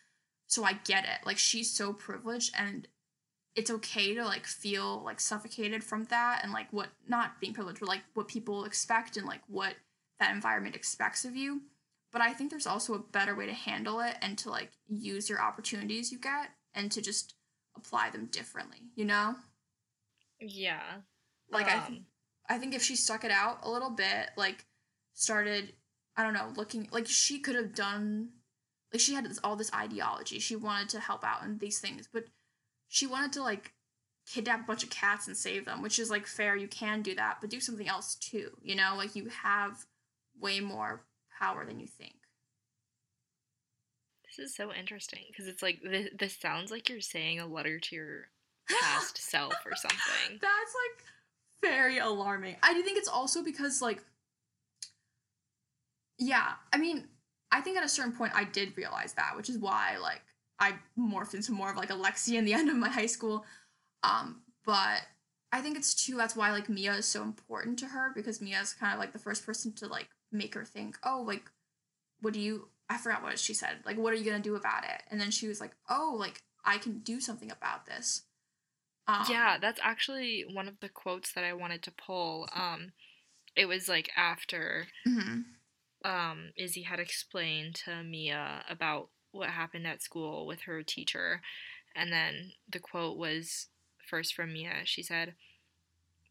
[0.47, 1.27] so I get it.
[1.27, 2.88] Like she's so privileged and
[3.55, 7.81] it's okay to like feel like suffocated from that and like what not being privileged,
[7.81, 9.75] but like what people expect and like what
[10.21, 11.62] that environment expects of you.
[12.12, 15.29] But I think there's also a better way to handle it and to like use
[15.29, 17.35] your opportunities you get and to just
[17.77, 19.35] apply them differently, you know?
[20.40, 20.83] Yeah.
[21.51, 22.07] Like I Um,
[22.48, 24.66] I think if she stuck it out a little bit, like
[25.14, 25.74] started,
[26.16, 28.31] I don't know, looking like she could have done,
[28.92, 30.38] like she had this, all this ideology.
[30.38, 32.24] She wanted to help out in these things, but
[32.88, 33.72] she wanted to like
[34.27, 36.57] kidnap a bunch of cats and save them, which is like fair.
[36.57, 38.51] You can do that, but do something else too.
[38.62, 39.87] You know, like you have
[40.40, 41.05] way more
[41.38, 42.14] power than you think.
[44.24, 47.79] This is so interesting because it's like this, this sounds like you're saying a letter
[47.79, 48.29] to your
[48.81, 50.38] past self or something.
[50.40, 52.57] That's like very alarming.
[52.62, 54.02] I do think it's also because like
[56.18, 57.04] yeah, I mean,
[57.52, 60.22] I think at a certain point I did realize that, which is why like
[60.59, 63.44] I morphed into more of like a Lexi in the end of my high school.
[64.02, 65.02] Um, but
[65.52, 68.61] I think it's too that's why like Mia is so important to her because Mia
[68.61, 71.50] is kind of like the first person to like make her think, "Oh, like
[72.20, 73.78] what do you I forgot what she said.
[73.85, 76.16] Like what are you going to do about it?" And then she was like, "Oh,
[76.18, 78.22] like I can do something about this."
[79.09, 82.49] Um, yeah, that's actually one of the quotes that I wanted to pull.
[82.55, 82.92] Um
[83.57, 85.40] it was like after mm-hmm.
[86.09, 91.40] um Izzy had explained to Mia about what happened at school with her teacher
[91.94, 93.66] and then the quote was
[94.09, 94.85] first from Mia.
[94.85, 95.35] She said,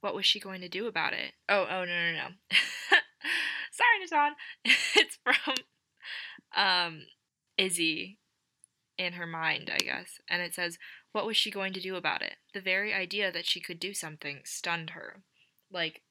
[0.02, 1.34] What was she going to do about it?
[1.50, 2.28] Oh, oh, no, no, no.
[3.72, 4.36] Sorry, Natan.
[4.96, 5.56] it's from
[6.56, 7.02] um,
[7.58, 8.18] Izzy
[8.98, 10.20] in her mind, I guess.
[10.30, 10.78] And it says,
[11.12, 12.36] What was she going to do about it?
[12.54, 15.24] The very idea that she could do something stunned her.
[15.72, 16.02] Like,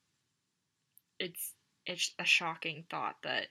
[1.19, 1.55] it's
[1.87, 3.47] it's a shocking thought that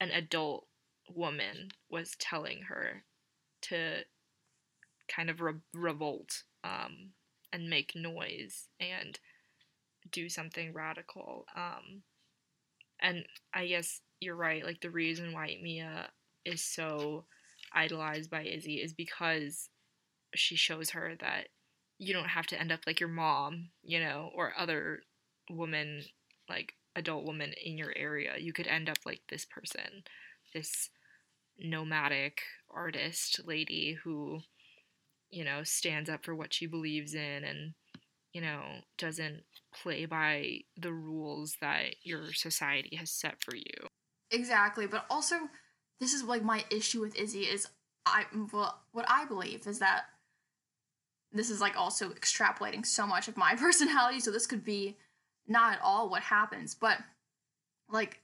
[0.00, 0.66] an adult
[1.08, 3.04] woman was telling her
[3.62, 4.04] to
[5.08, 7.12] kind of re- revolt um,
[7.52, 9.18] and make noise and
[10.10, 11.46] do something radical.
[11.56, 12.02] Um,
[13.00, 14.64] and I guess you're right.
[14.64, 16.08] Like the reason why Mia
[16.44, 17.24] is so
[17.72, 19.68] idolized by Izzy is because
[20.34, 21.48] she shows her that
[21.98, 25.00] you don't have to end up like your mom, you know, or other
[25.50, 26.02] woman,
[26.48, 28.34] like adult woman in your area.
[28.38, 30.04] You could end up like this person,
[30.52, 30.90] this
[31.58, 34.40] nomadic artist lady who
[35.30, 37.74] you know, stands up for what she believes in and,
[38.32, 38.62] you know,
[38.98, 39.42] doesn't
[39.82, 43.88] play by the rules that your society has set for you.
[44.30, 45.36] Exactly, but also
[46.00, 47.68] this is like my issue with Izzy is
[48.04, 50.04] I well what I believe is that
[51.32, 54.96] this is like also extrapolating so much of my personality, so this could be
[55.46, 56.98] not at all what happens, but
[57.88, 58.20] like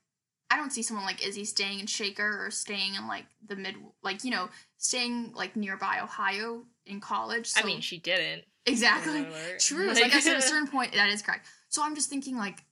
[0.50, 3.74] I don't see someone like Izzy staying in Shaker or staying in like the mid,
[4.02, 7.46] like you know, staying like nearby Ohio in college.
[7.46, 7.62] So.
[7.62, 8.44] I mean, she didn't.
[8.66, 9.26] Exactly.
[9.58, 9.86] True.
[9.88, 11.46] Like, so I guess at a certain point, that is correct.
[11.68, 12.64] So I'm just thinking like,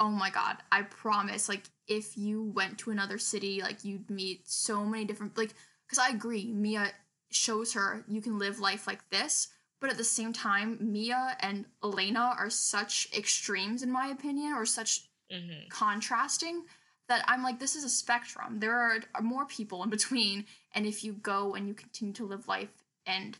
[0.00, 4.48] oh my god, I promise, like if you went to another city, like you'd meet
[4.48, 5.54] so many different, like,
[5.86, 6.92] because I agree, Mia
[7.30, 9.48] shows her you can live life like this.
[9.80, 14.64] But at the same time, Mia and Elena are such extremes, in my opinion, or
[14.64, 15.68] such mm-hmm.
[15.68, 16.64] contrasting
[17.08, 18.58] that I'm like, this is a spectrum.
[18.58, 20.46] There are, are more people in between.
[20.74, 22.70] And if you go and you continue to live life
[23.04, 23.36] and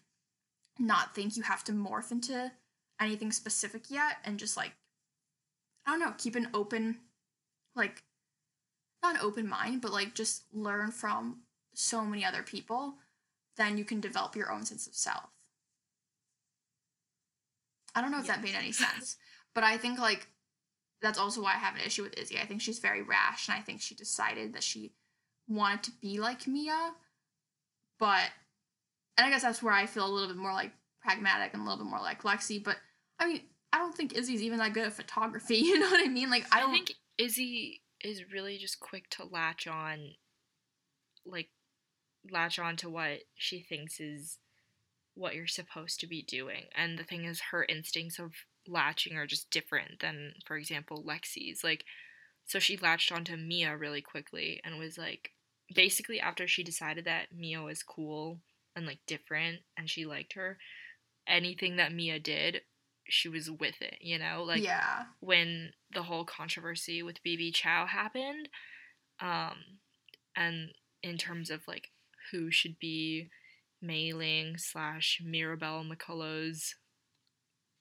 [0.79, 2.53] not think you have to morph into
[3.01, 4.73] anything specific yet and just like,
[5.87, 6.99] I don't know, keep an open,
[7.75, 8.03] like,
[9.03, 11.43] not an open mind, but like just learn from
[11.75, 12.95] so many other people,
[13.57, 15.31] then you can develop your own sense of self.
[17.95, 19.17] I don't know if that made any sense,
[19.55, 20.27] but I think like
[21.01, 22.39] that's also why I have an issue with Izzy.
[22.39, 24.93] I think she's very rash, and I think she decided that she
[25.49, 26.93] wanted to be like Mia,
[27.99, 28.31] but
[29.17, 31.65] and I guess that's where I feel a little bit more like pragmatic and a
[31.65, 32.63] little bit more like Lexie.
[32.63, 32.77] But
[33.19, 33.41] I mean,
[33.73, 35.57] I don't think Izzy's even that good at photography.
[35.65, 36.31] You know what I mean?
[36.31, 40.15] Like I don't I think Izzy is really just quick to latch on,
[41.25, 41.49] like
[42.31, 44.39] latch on to what she thinks is
[45.15, 46.65] what you're supposed to be doing.
[46.77, 48.33] And the thing is, her instincts of
[48.69, 51.65] latching are just different than, for example, Lexie's.
[51.65, 51.85] Like,
[52.45, 55.31] so she latched onto Mia really quickly and was like,
[55.75, 58.39] basically, after she decided that Mia was cool
[58.77, 60.59] and like different and she liked her,
[61.27, 62.61] anything that Mia did,
[63.09, 64.43] she was with it, you know?
[64.45, 65.05] Like, yeah.
[65.21, 68.49] when the whole controversy with Bebe Chow happened,
[69.21, 69.57] um,
[70.37, 70.71] and
[71.03, 71.91] in terms of like
[72.31, 73.31] who should be
[73.81, 76.75] May Ling slash Mirabelle McCullough's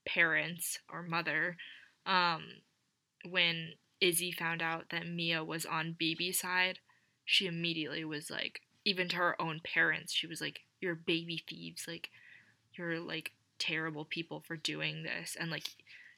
[0.06, 1.58] parents or mother
[2.06, 2.44] um,
[3.30, 6.80] when Izzy found out that Mia was on Bebe's side,
[7.24, 11.86] she immediately was like, even to her own parents, she was like, You're baby thieves.
[11.88, 12.10] Like,
[12.74, 15.36] you're like terrible people for doing this.
[15.40, 15.70] And like,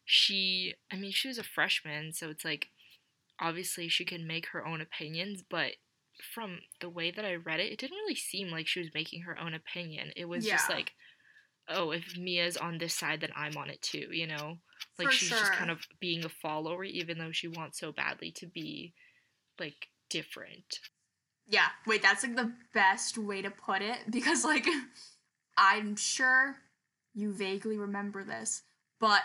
[0.06, 2.68] she, I mean, she was a freshman, so it's like,
[3.40, 5.74] obviously she can make her own opinions, but
[6.34, 9.22] from the way that I read it, it didn't really seem like she was making
[9.22, 10.12] her own opinion.
[10.16, 10.54] It was yeah.
[10.54, 10.94] just like,
[11.70, 14.58] oh, if Mia's on this side, then I'm on it too, you know?
[14.98, 15.38] Like For she's sure.
[15.38, 18.94] just kind of being a follower, even though she wants so badly to be
[19.60, 20.80] like different.
[21.48, 24.66] Yeah, wait, that's like the best way to put it because, like,
[25.58, 26.58] I'm sure
[27.18, 28.64] you vaguely remember this,
[29.00, 29.22] but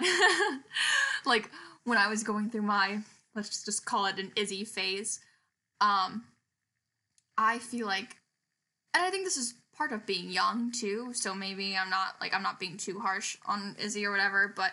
[1.26, 1.50] like
[1.84, 3.00] when I was going through my,
[3.34, 5.20] let's just call it an Izzy phase,
[5.80, 6.24] um,
[7.36, 8.16] I feel like,
[8.94, 11.12] and I think this is part of being young too.
[11.12, 14.72] So maybe I'm not like I'm not being too harsh on Izzy or whatever, but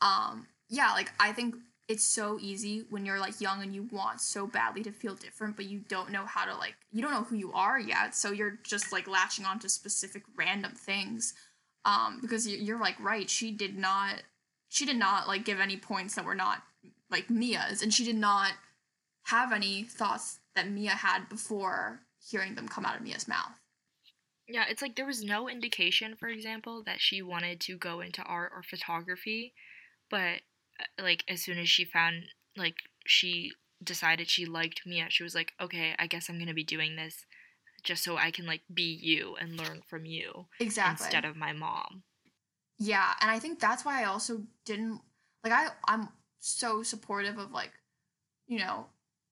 [0.00, 1.56] um yeah, like I think
[1.88, 5.56] it's so easy when you're like young and you want so badly to feel different,
[5.56, 8.32] but you don't know how to like you don't know who you are yet, so
[8.32, 11.34] you're just like latching on to specific random things.
[11.86, 14.24] Um, because you- you're like right, she did not,
[14.68, 16.62] she did not like give any points that were not
[17.08, 18.52] like Mia's, and she did not
[19.26, 23.60] have any thoughts that Mia had before hearing them come out of Mia's mouth.
[24.48, 28.22] Yeah, it's like there was no indication, for example, that she wanted to go into
[28.22, 29.54] art or photography,
[30.10, 30.42] but
[30.80, 32.24] uh, like as soon as she found
[32.56, 32.76] like
[33.06, 36.96] she decided she liked Mia, she was like, "Okay, I guess I'm to be doing
[36.96, 37.26] this
[37.86, 41.06] just so I can like be you and learn from you Exactly.
[41.06, 42.02] instead of my mom."
[42.78, 45.00] Yeah, and I think that's why I also didn't
[45.42, 46.08] like I I'm
[46.38, 47.72] so supportive of like
[48.46, 48.86] you know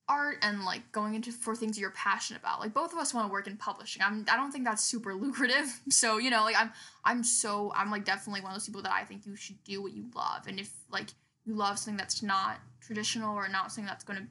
[0.09, 2.61] art and like going into for things you're passionate about.
[2.61, 4.03] Like both of us want to work in publishing.
[4.03, 5.81] I'm I don't think that's super lucrative.
[5.91, 6.73] So, you know, like I'm
[7.05, 9.83] I'm so I'm like definitely one of those people that I think you should do
[9.83, 10.47] what you love.
[10.47, 11.09] And if like
[11.45, 14.27] you love something that's not traditional or not something that's going to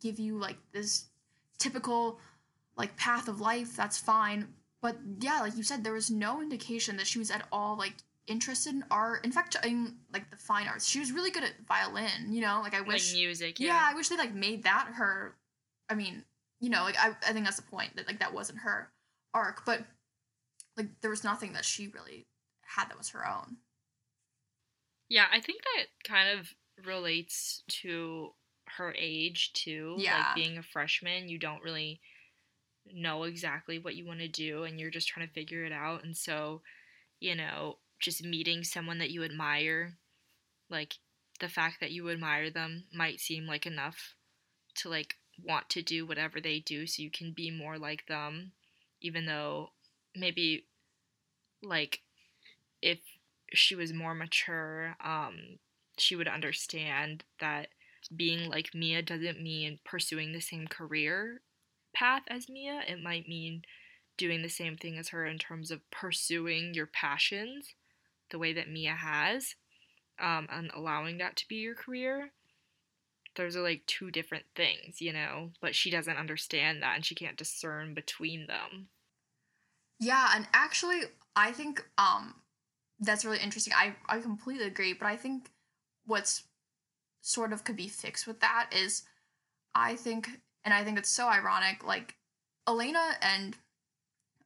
[0.00, 1.06] give you like this
[1.58, 2.20] typical
[2.78, 4.48] like path of life, that's fine.
[4.80, 7.94] But yeah, like you said, there was no indication that she was at all like
[8.28, 9.24] interested in art.
[9.24, 12.30] In fact, in like the fine arts, she was really good at violin.
[12.32, 13.12] You know, like I wish.
[13.12, 13.68] like music, yeah.
[13.68, 13.88] yeah.
[13.90, 15.34] I wish they like made that her.
[15.90, 16.24] I mean,
[16.60, 18.90] you know, like I, I think that's the point that like that wasn't her
[19.34, 19.80] arc, but
[20.76, 22.26] like there was nothing that she really
[22.62, 23.56] had that was her own.
[25.08, 26.54] Yeah, I think that kind of
[26.86, 28.32] relates to
[28.76, 29.96] her age too.
[29.98, 30.18] Yeah.
[30.18, 32.00] Like being a freshman, you don't really
[32.94, 36.04] know exactly what you want to do and you're just trying to figure it out.
[36.04, 36.62] And so,
[37.20, 39.94] you know, just meeting someone that you admire,
[40.70, 40.94] like
[41.40, 44.14] the fact that you admire them might seem like enough
[44.76, 48.52] to like want to do whatever they do so you can be more like them,
[49.00, 49.70] even though
[50.16, 50.66] maybe
[51.62, 52.00] like
[52.82, 52.98] if
[53.52, 55.58] she was more mature, um,
[55.96, 57.68] she would understand that
[58.14, 61.40] being like Mia doesn't mean pursuing the same career
[61.98, 62.82] path as Mia.
[62.86, 63.62] It might mean
[64.16, 67.74] doing the same thing as her in terms of pursuing your passions
[68.30, 69.54] the way that Mia has
[70.20, 72.30] um, and allowing that to be your career.
[73.36, 77.14] Those are like two different things, you know, but she doesn't understand that and she
[77.14, 78.88] can't discern between them.
[80.00, 81.02] Yeah, and actually,
[81.36, 82.34] I think um
[83.00, 83.74] that's really interesting.
[83.76, 85.50] I I completely agree, but I think
[86.04, 86.44] what's
[87.20, 89.04] sort of could be fixed with that is
[89.74, 90.28] I think
[90.68, 92.14] and I think it's so ironic like
[92.68, 93.56] Elena and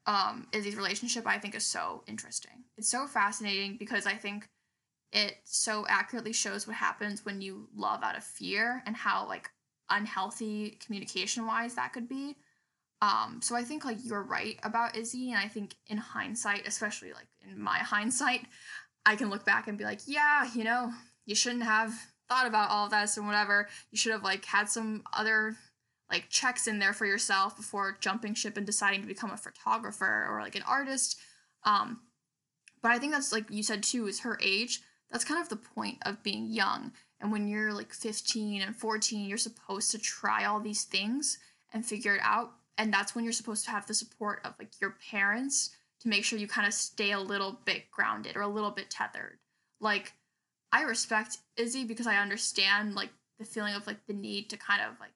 [0.06, 2.62] um Izzy's relationship I think is so interesting.
[2.78, 4.48] It's so fascinating because I think
[5.12, 9.50] it so accurately shows what happens when you love out of fear and how like
[9.90, 12.36] unhealthy communication wise that could be.
[13.00, 17.12] Um, so I think like you're right about Izzy, and I think in hindsight, especially
[17.12, 18.46] like in my hindsight,
[19.04, 20.92] I can look back and be like, yeah, you know,
[21.26, 21.92] you shouldn't have
[22.28, 23.68] thought about all of this and whatever.
[23.90, 25.56] You should have like had some other
[26.10, 30.26] like checks in there for yourself before jumping ship and deciding to become a photographer
[30.30, 31.18] or like an artist.
[31.64, 32.00] Um,
[32.82, 34.80] but I think that's like you said too, is her age.
[35.10, 36.92] That's kind of the point of being young.
[37.20, 41.38] And when you're like 15 and 14, you're supposed to try all these things
[41.72, 44.80] and figure it out and that's when you're supposed to have the support of like
[44.80, 48.48] your parents to make sure you kind of stay a little bit grounded or a
[48.48, 49.38] little bit tethered
[49.80, 50.12] like
[50.72, 54.82] i respect izzy because i understand like the feeling of like the need to kind
[54.82, 55.12] of like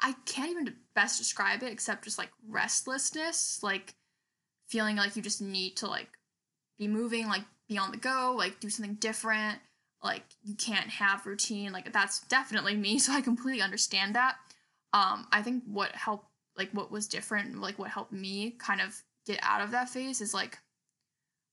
[0.00, 3.94] i can't even best describe it except just like restlessness like
[4.68, 6.08] feeling like you just need to like
[6.78, 9.58] be moving like be on the go like do something different
[10.02, 14.36] like you can't have routine like that's definitely me so i completely understand that.
[14.92, 19.02] Um i think what helped like what was different like what helped me kind of
[19.26, 20.58] get out of that phase is like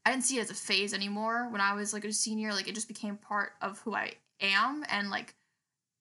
[0.06, 1.48] i didn't see it as a phase anymore.
[1.50, 4.84] When i was like a senior like it just became part of who i am
[4.90, 5.36] and like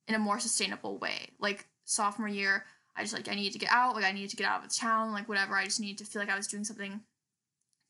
[0.08, 1.30] in a more sustainable way.
[1.38, 2.64] Like sophomore year
[2.96, 4.68] i just like i needed to get out like i needed to get out of
[4.68, 7.00] the town like whatever i just needed to feel like i was doing something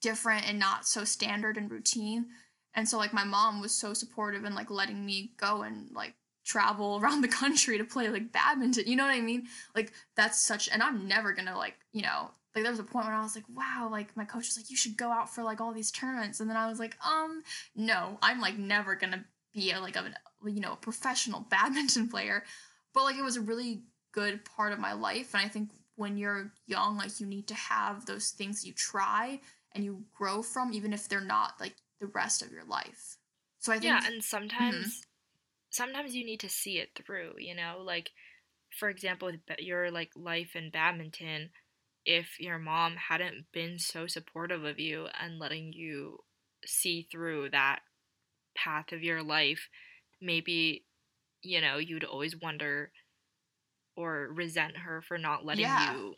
[0.00, 2.26] different and not so standard and routine
[2.74, 6.14] and so like my mom was so supportive and like letting me go and like
[6.44, 8.84] travel around the country to play like badminton.
[8.86, 9.46] You know what I mean?
[9.74, 13.06] Like that's such and I'm never gonna like, you know, like there was a point
[13.06, 15.42] where I was like, wow, like my coach was like, you should go out for
[15.42, 16.40] like all these tournaments.
[16.40, 17.42] And then I was like, um,
[17.74, 20.12] no, I'm like never gonna be a like a
[20.44, 22.44] you know, a professional badminton player.
[22.94, 23.82] But like it was a really
[24.12, 25.34] good part of my life.
[25.34, 29.40] And I think when you're young, like you need to have those things you try
[29.74, 33.16] and you grow from, even if they're not like the rest of your life.
[33.58, 34.20] So I think yeah, and mm-hmm.
[34.20, 35.06] sometimes
[35.70, 37.82] sometimes you need to see it through, you know?
[37.82, 38.10] Like
[38.78, 41.50] for example, with your like life in badminton,
[42.04, 46.18] if your mom hadn't been so supportive of you and letting you
[46.64, 47.80] see through that
[48.54, 49.68] path of your life,
[50.20, 50.84] maybe
[51.42, 52.92] you know, you'd always wonder
[53.96, 55.94] or resent her for not letting Yeah.
[55.94, 56.14] you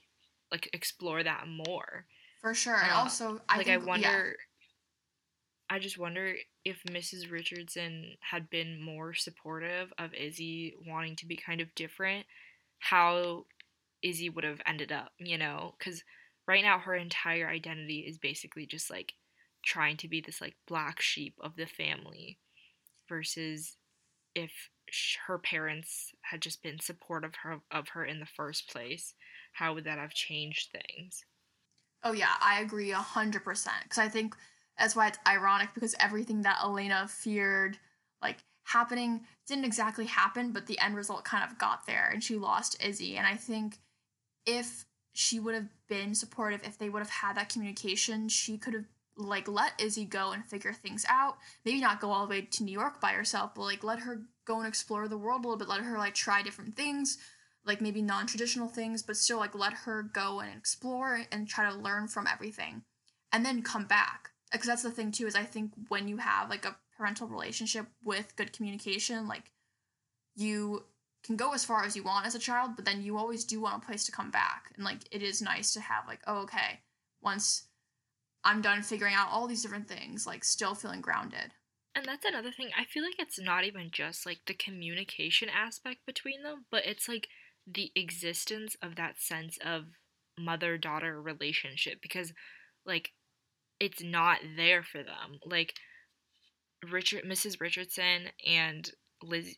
[0.51, 2.07] like explore that more.
[2.41, 2.77] for sure.
[2.77, 3.87] And Uh, also I like think, I yeah.
[3.87, 4.37] wonder
[5.71, 7.31] I just wonder if Mrs.
[7.31, 12.27] Richardson had been more supportive of Izzy wanting to be kind of different,
[12.79, 13.47] how
[14.03, 15.75] Izzy would have ended up, you know?
[15.79, 16.05] Because
[16.47, 19.15] right now her entire identity is basically just like
[19.65, 22.39] trying to be this like black sheep of the family
[23.09, 23.77] versus
[24.35, 24.53] if
[25.27, 29.15] her parents had just been supportive of her, of her in the first place,
[29.53, 31.25] how would that have changed things?
[32.03, 33.83] Oh yeah, I agree a hundred percent.
[33.85, 34.37] Because I think
[34.79, 37.79] that's why it's ironic because everything that Elena feared,
[38.21, 42.37] like happening, didn't exactly happen, but the end result kind of got there, and she
[42.37, 43.17] lost Izzy.
[43.17, 43.79] And I think
[44.47, 48.75] if she would have been supportive, if they would have had that communication, she could
[48.75, 48.85] have
[49.17, 51.39] like let Izzy go and figure things out.
[51.65, 54.23] Maybe not go all the way to New York by herself, but like let her
[54.45, 55.69] go and explore the world a little bit.
[55.69, 57.19] Let her like try different things,
[57.65, 61.77] like maybe non-traditional things, but still like let her go and explore and try to
[61.77, 62.83] learn from everything,
[63.33, 64.31] and then come back.
[64.51, 67.87] Because that's the thing too is I think when you have like a parental relationship
[68.03, 69.51] with good communication, like
[70.37, 70.85] you
[71.25, 73.61] can go as far as you want as a child, but then you always do
[73.61, 74.73] want a place to come back.
[74.77, 76.81] And like it is nice to have like, oh okay,
[77.23, 77.69] once
[78.45, 81.53] I'm done figuring out all these different things, like still feeling grounded.
[81.95, 82.71] And that's another thing.
[82.79, 87.09] I feel like it's not even just like the communication aspect between them, but it's
[87.09, 87.29] like
[87.67, 89.85] the existence of that sense of
[90.39, 92.33] mother daughter relationship because
[92.85, 93.13] like
[93.81, 95.39] it's not there for them.
[95.45, 95.75] Like
[96.91, 97.61] Richard Mrs.
[97.61, 98.91] Richardson and
[99.23, 99.57] Liz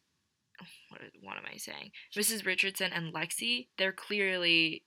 [0.89, 1.91] what, what am I saying?
[2.17, 2.47] Mrs.
[2.47, 4.85] Richardson and Lexie, they're clearly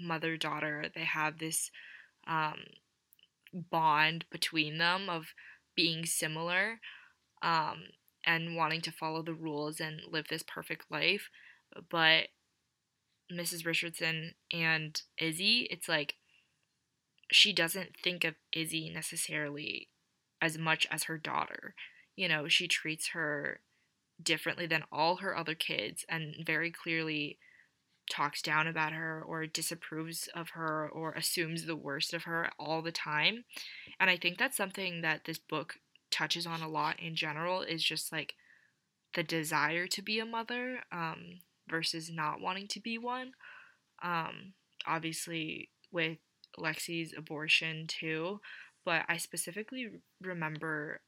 [0.00, 0.86] mother daughter.
[0.94, 1.70] They have this
[2.26, 2.56] um,
[3.52, 5.34] bond between them of
[5.74, 6.80] being similar
[7.42, 7.84] um,
[8.26, 11.28] and wanting to follow the rules and live this perfect life.
[11.90, 12.28] But
[13.32, 13.64] Mrs.
[13.64, 16.14] Richardson and Izzy, it's like
[17.30, 19.88] she doesn't think of Izzy necessarily
[20.42, 21.74] as much as her daughter.
[22.16, 23.60] You know, she treats her
[24.22, 27.38] differently than all her other kids and very clearly
[28.10, 32.82] talks down about her or disapproves of her or assumes the worst of her all
[32.82, 33.44] the time.
[33.98, 35.76] And I think that's something that this book
[36.10, 38.34] touches on a lot in general is just like
[39.14, 43.32] the desire to be a mother um, versus not wanting to be one.
[44.02, 44.54] Um,
[44.86, 46.18] obviously, with
[46.58, 48.40] Lexie's abortion too,
[48.84, 49.88] but I specifically
[50.20, 51.00] remember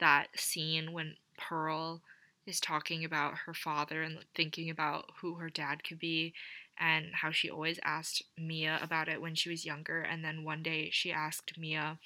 [0.00, 2.02] that scene when Pearl
[2.46, 6.34] is talking about her father and thinking about who her dad could be
[6.78, 10.00] and how she always asked Mia about it when she was younger.
[10.00, 11.98] And then one day she asked Mia,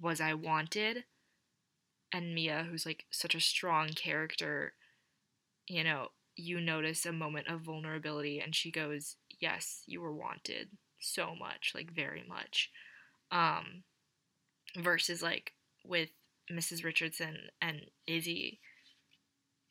[0.00, 1.04] Was I wanted?
[2.12, 4.74] And Mia, who's like such a strong character,
[5.68, 10.68] you know, you notice a moment of vulnerability and she goes, Yes, you were wanted
[10.98, 12.70] so much, like very much.
[13.30, 13.82] Um,
[14.78, 15.52] versus like
[15.84, 16.10] with
[16.50, 16.84] Mrs.
[16.84, 18.60] Richardson and Izzy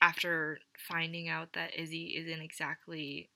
[0.06, 3.32] after finding out that Izzy isn't exactly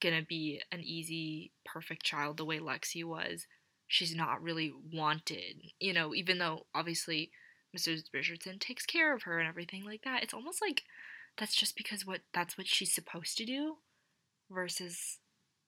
[0.00, 3.46] gonna be an easy, perfect child the way Lexie was,
[3.86, 5.72] she's not really wanted.
[5.78, 7.30] You know, even though obviously
[7.76, 8.04] Mrs.
[8.14, 10.84] Richardson takes care of her and everything like that, it's almost like
[11.36, 13.76] that's just because what that's what she's supposed to do
[14.50, 15.18] versus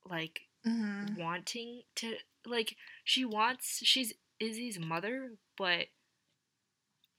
[0.09, 1.21] like mm-hmm.
[1.21, 2.15] wanting to
[2.47, 5.89] like she wants she's Izzy's mother, but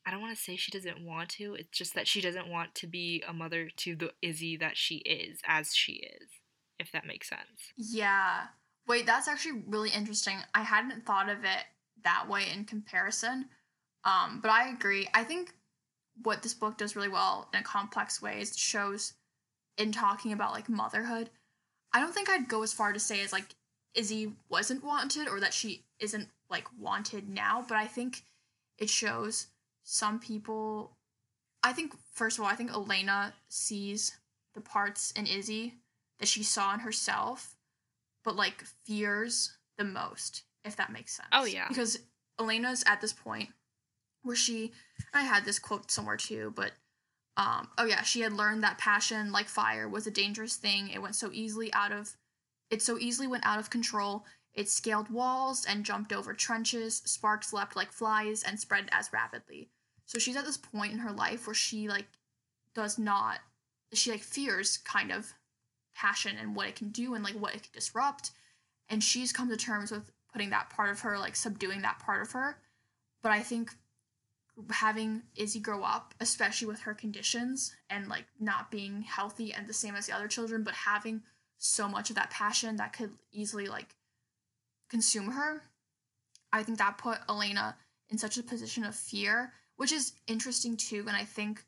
[0.06, 1.56] I don't want to say she doesn't want to.
[1.56, 4.95] It's just that she doesn't want to be a mother to the Izzy that she
[4.97, 6.30] is, as she is,
[6.80, 7.72] if that makes sense.
[7.78, 8.45] Yeah.
[8.88, 10.38] Wait, that's actually really interesting.
[10.56, 11.66] I hadn't thought of it
[12.04, 13.45] that way in comparison.
[14.04, 15.08] Um, but I agree.
[15.14, 15.54] I think
[16.24, 19.14] what this book does really well in a complex way is shows
[19.78, 21.30] in talking about like motherhood.
[21.93, 23.56] I don't think I'd go as far to say as like
[23.93, 28.24] Izzy wasn't wanted or that she isn't like wanted now, but I think
[28.78, 29.47] it shows
[29.84, 30.97] some people
[31.63, 34.17] I think first of all, I think Elena sees
[34.53, 35.75] the parts in Izzy
[36.19, 37.55] that she saw in herself,
[38.23, 41.29] but like fears the most, if that makes sense.
[41.32, 41.67] Oh yeah.
[41.67, 41.99] Because
[42.39, 43.49] Elena's at this point
[44.23, 44.71] where she
[45.13, 46.71] I had this quote somewhere too, but
[47.38, 50.89] um oh yeah, she had learned that passion like fire was a dangerous thing.
[50.89, 52.17] It went so easily out of
[52.71, 54.25] it so easily went out of control.
[54.54, 59.70] It scaled walls and jumped over trenches, sparks leapt like flies and spread as rapidly.
[60.06, 62.08] So she's at this point in her life where she like
[62.74, 63.39] does not
[63.93, 65.34] she like fears kind of
[65.95, 68.32] passion and what it can do and like what it can disrupt.
[68.89, 72.22] And she's come to terms with putting that part of her, like subduing that part
[72.22, 72.58] of her.
[73.22, 73.72] But I think
[74.70, 79.74] having Izzy grow up, especially with her conditions and like not being healthy and the
[79.74, 81.22] same as the other children, but having
[81.58, 83.95] so much of that passion that could easily like
[84.91, 85.63] consume her,
[86.53, 87.77] I think that put Elena
[88.11, 91.65] in such a position of fear which is interesting too, and I think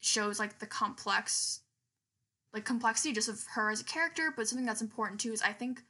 [0.00, 1.60] shows like the complex,
[2.54, 4.32] like complexity just of her as a character.
[4.34, 5.82] But something that's important too is I think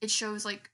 [0.00, 0.72] it shows like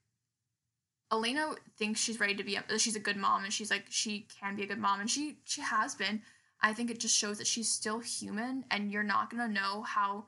[1.13, 4.27] Elena thinks she's ready to be a, she's a good mom and she's like she
[4.41, 6.23] can be a good mom and she she has been.
[6.63, 9.83] I think it just shows that she's still human and you're not going to know
[9.83, 10.25] how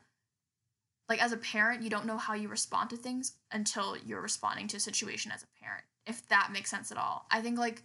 [1.08, 4.68] like as a parent, you don't know how you respond to things until you're responding
[4.68, 5.84] to a situation as a parent.
[6.06, 7.26] If that makes sense at all.
[7.30, 7.84] I think like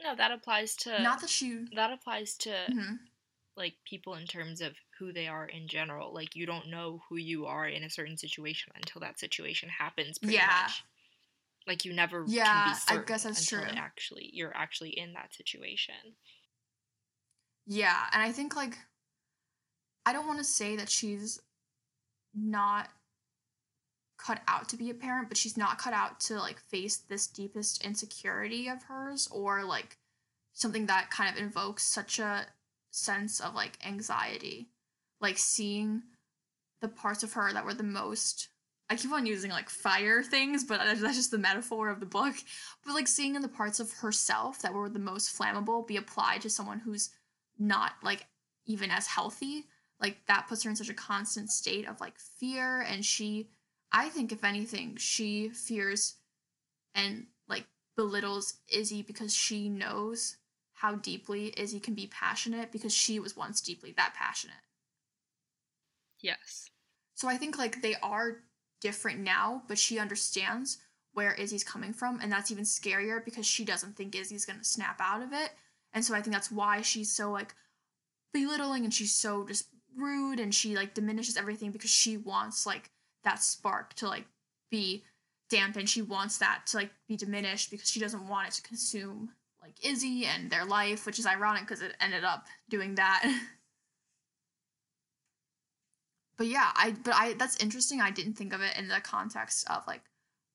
[0.00, 2.98] no, that applies to not that she that applies to Mhm.
[3.56, 6.12] like people in terms of who they are in general.
[6.14, 10.18] Like you don't know who you are in a certain situation until that situation happens.
[10.18, 10.44] Pretty Yeah.
[10.44, 10.84] much.
[11.66, 13.78] Like you never Yeah, can I guess that's until true.
[13.78, 16.16] actually you're actually in that situation.
[17.66, 18.78] Yeah, and I think like
[20.06, 21.40] I don't want to say that she's
[22.36, 22.88] not
[24.16, 27.26] cut out to be a parent, but she's not cut out to like face this
[27.26, 29.98] deepest insecurity of hers or like
[30.52, 32.46] something that kind of invokes such a
[32.90, 34.68] sense of like anxiety.
[35.20, 36.02] Like seeing
[36.80, 38.48] the parts of her that were the most
[38.90, 42.34] I keep on using like fire things, but that's just the metaphor of the book.
[42.84, 46.42] But like seeing in the parts of herself that were the most flammable be applied
[46.42, 47.10] to someone who's
[47.58, 48.26] not like
[48.66, 49.66] even as healthy
[50.04, 53.48] like that puts her in such a constant state of like fear and she
[53.90, 56.16] i think if anything she fears
[56.94, 57.64] and like
[57.96, 60.36] belittles izzy because she knows
[60.74, 64.60] how deeply izzy can be passionate because she was once deeply that passionate
[66.20, 66.68] Yes.
[67.14, 68.42] so i think like they are
[68.82, 70.76] different now but she understands
[71.14, 75.00] where izzy's coming from and that's even scarier because she doesn't think izzy's gonna snap
[75.00, 75.52] out of it
[75.94, 77.54] and so i think that's why she's so like
[78.34, 79.64] belittling and she's so just
[79.96, 82.90] rude and she like diminishes everything because she wants like
[83.24, 84.26] that spark to like
[84.70, 85.04] be
[85.50, 85.88] dampened.
[85.88, 89.30] She wants that to like be diminished because she doesn't want it to consume
[89.62, 93.24] like Izzy and their life, which is ironic because it ended up doing that.
[96.36, 98.00] but yeah, I but I that's interesting.
[98.00, 100.02] I didn't think of it in the context of like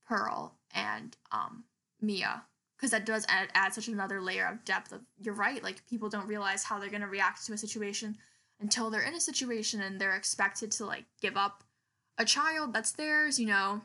[0.07, 1.63] Pearl and um
[2.01, 2.43] Mia
[2.77, 6.09] because that does add, add such another layer of depth of you're right like people
[6.09, 8.17] don't realize how they're going to react to a situation
[8.59, 11.63] until they're in a situation and they're expected to like give up
[12.17, 13.81] a child that's theirs you know